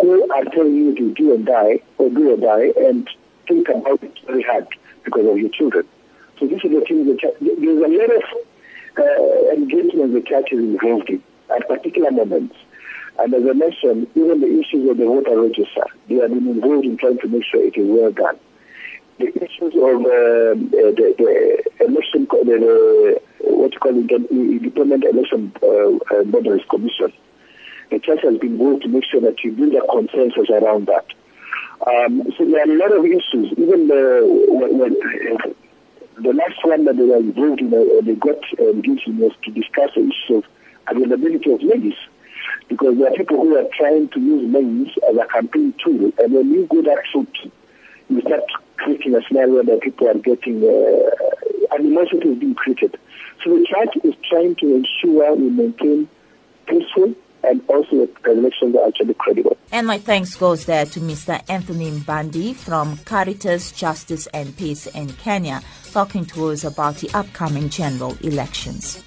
who 0.00 0.30
are 0.32 0.44
telling 0.44 0.74
you 0.74 0.94
to 0.96 1.14
do 1.14 1.34
or 1.34 1.38
die, 1.38 1.80
or 1.98 2.10
do 2.10 2.32
or 2.32 2.36
die, 2.36 2.72
and 2.86 3.08
think 3.46 3.68
about 3.68 4.02
it 4.02 4.18
very 4.26 4.42
hard 4.42 4.66
because 5.04 5.26
of 5.26 5.38
your 5.38 5.50
children. 5.50 5.86
So 6.38 6.46
this 6.46 6.64
is 6.64 6.70
the 6.70 6.80
thing. 6.80 7.18
Church, 7.18 7.34
there's 7.40 7.78
a 7.78 7.88
lot 7.88 8.16
of 8.16 8.22
uh, 8.98 9.52
engagement 9.52 10.12
the 10.12 10.22
church 10.22 10.52
is 10.52 10.58
involved 10.58 11.10
in 11.10 11.22
at 11.54 11.68
particular 11.68 12.10
moments. 12.10 12.56
And 13.18 13.34
as 13.34 13.42
I 13.42 13.52
mentioned, 13.52 14.08
even 14.14 14.40
the 14.40 14.60
issues 14.60 14.88
of 14.90 14.96
the 14.96 15.04
voter 15.04 15.40
register, 15.40 15.84
they 16.08 16.16
have 16.16 16.30
been 16.30 16.48
involved 16.48 16.86
in 16.86 16.96
trying 16.96 17.18
to 17.18 17.28
make 17.28 17.44
sure 17.44 17.62
it 17.62 17.76
is 17.76 17.86
well 17.88 18.10
done. 18.10 18.38
The 19.22 19.28
issues 19.44 19.72
of 19.76 20.02
uh, 20.02 20.58
the, 20.74 21.14
the, 21.16 21.84
election, 21.86 22.26
the, 22.26 23.20
what 23.38 23.72
you 23.72 23.78
call 23.78 23.96
it, 23.96 24.08
the 24.08 24.28
Independent 24.28 25.04
Election 25.04 25.52
uh, 25.62 25.94
uh, 26.10 26.24
Boundaries 26.24 26.66
Commission, 26.68 27.12
the 27.92 28.00
church 28.00 28.18
has 28.24 28.36
been 28.38 28.54
involved 28.54 28.82
to 28.82 28.88
make 28.88 29.04
sure 29.04 29.20
that 29.20 29.44
you 29.44 29.52
build 29.52 29.74
a 29.74 29.86
consensus 29.86 30.50
around 30.50 30.88
that. 30.88 31.06
Um, 31.86 32.24
so 32.36 32.44
there 32.44 32.66
are 32.66 32.72
a 32.72 32.76
lot 32.76 32.90
of 32.90 33.04
issues. 33.06 33.52
Even 33.56 33.86
the 33.86 34.26
when, 34.48 34.78
when, 34.78 34.96
the 36.18 36.32
last 36.32 36.58
one 36.64 36.84
that 36.86 36.96
they 36.96 37.04
were 37.04 37.18
involved 37.18 37.60
in, 37.60 37.72
uh, 37.72 38.02
they 38.02 38.16
got 38.16 38.42
engaged 38.58 39.06
in 39.06 39.18
was 39.18 39.30
to 39.44 39.52
discuss 39.52 39.94
the 39.94 40.02
issue 40.02 40.38
of 40.38 40.44
availability 40.88 41.52
of 41.52 41.62
maize 41.62 41.94
because 42.68 42.98
there 42.98 43.06
are 43.06 43.14
people 43.14 43.36
who 43.36 43.56
are 43.56 43.68
trying 43.78 44.08
to 44.08 44.18
use 44.18 44.52
names 44.52 44.88
as 45.08 45.16
a 45.16 45.26
campaign 45.26 45.72
tool, 45.78 46.10
and 46.18 46.32
when 46.32 46.50
you 46.50 46.66
go 46.66 46.82
that 46.82 47.04
route, 47.14 47.38
you 48.08 48.20
start 48.22 48.42
creating 48.82 49.14
a 49.14 49.22
scenario 49.26 49.62
that 49.62 49.80
people 49.80 50.08
are 50.08 50.18
getting 50.18 50.62
uh, 50.62 51.74
animosity 51.74 52.28
is 52.28 52.38
being 52.38 52.54
created. 52.54 52.98
So 53.42 53.50
the 53.50 53.66
church 53.66 54.04
is 54.04 54.14
trying 54.28 54.56
to 54.56 54.74
ensure 54.74 55.34
we 55.34 55.50
maintain 55.50 56.08
peaceful 56.66 57.14
and 57.44 57.60
also 57.68 58.06
the 58.06 58.30
elections 58.30 58.76
are 58.76 58.86
actually 58.86 59.14
credible. 59.14 59.56
And 59.72 59.86
my 59.86 59.98
thanks 59.98 60.36
goes 60.36 60.64
there 60.66 60.84
to 60.86 61.00
Mr. 61.00 61.42
Anthony 61.48 61.90
Mbandi 61.90 62.54
from 62.54 62.98
Caritas 62.98 63.72
Justice 63.72 64.26
and 64.28 64.56
Peace 64.56 64.86
in 64.86 65.12
Kenya, 65.14 65.62
talking 65.92 66.24
to 66.26 66.50
us 66.50 66.62
about 66.64 66.96
the 66.96 67.10
upcoming 67.14 67.68
general 67.68 68.16
elections. 68.20 69.02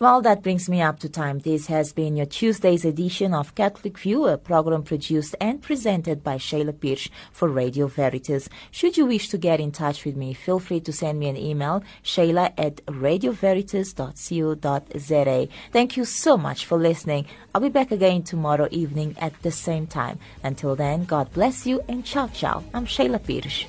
Well, 0.00 0.22
that 0.22 0.44
brings 0.44 0.68
me 0.68 0.80
up 0.80 1.00
to 1.00 1.08
time. 1.08 1.40
This 1.40 1.66
has 1.66 1.92
been 1.92 2.16
your 2.16 2.26
Tuesday's 2.26 2.84
edition 2.84 3.34
of 3.34 3.56
Catholic 3.56 3.98
View, 3.98 4.28
a 4.28 4.38
program 4.38 4.84
produced 4.84 5.34
and 5.40 5.60
presented 5.60 6.22
by 6.22 6.36
Sheila 6.36 6.72
Pires 6.72 7.08
for 7.32 7.48
Radio 7.48 7.88
Veritas. 7.88 8.48
Should 8.70 8.96
you 8.96 9.06
wish 9.06 9.28
to 9.30 9.38
get 9.38 9.58
in 9.58 9.72
touch 9.72 10.04
with 10.04 10.14
me, 10.14 10.34
feel 10.34 10.60
free 10.60 10.78
to 10.80 10.92
send 10.92 11.18
me 11.18 11.28
an 11.28 11.36
email, 11.36 11.82
shayla 12.04 12.52
at 12.56 12.76
radioveritas.co.za. 12.86 15.48
Thank 15.72 15.96
you 15.96 16.04
so 16.04 16.36
much 16.36 16.64
for 16.64 16.78
listening. 16.78 17.26
I'll 17.52 17.60
be 17.60 17.68
back 17.68 17.90
again 17.90 18.22
tomorrow 18.22 18.68
evening 18.70 19.16
at 19.18 19.42
the 19.42 19.50
same 19.50 19.88
time. 19.88 20.20
Until 20.44 20.76
then, 20.76 21.06
God 21.06 21.32
bless 21.32 21.66
you 21.66 21.82
and 21.88 22.04
ciao 22.04 22.28
ciao. 22.28 22.62
I'm 22.72 22.86
Sheila 22.86 23.18
Pires. 23.18 23.66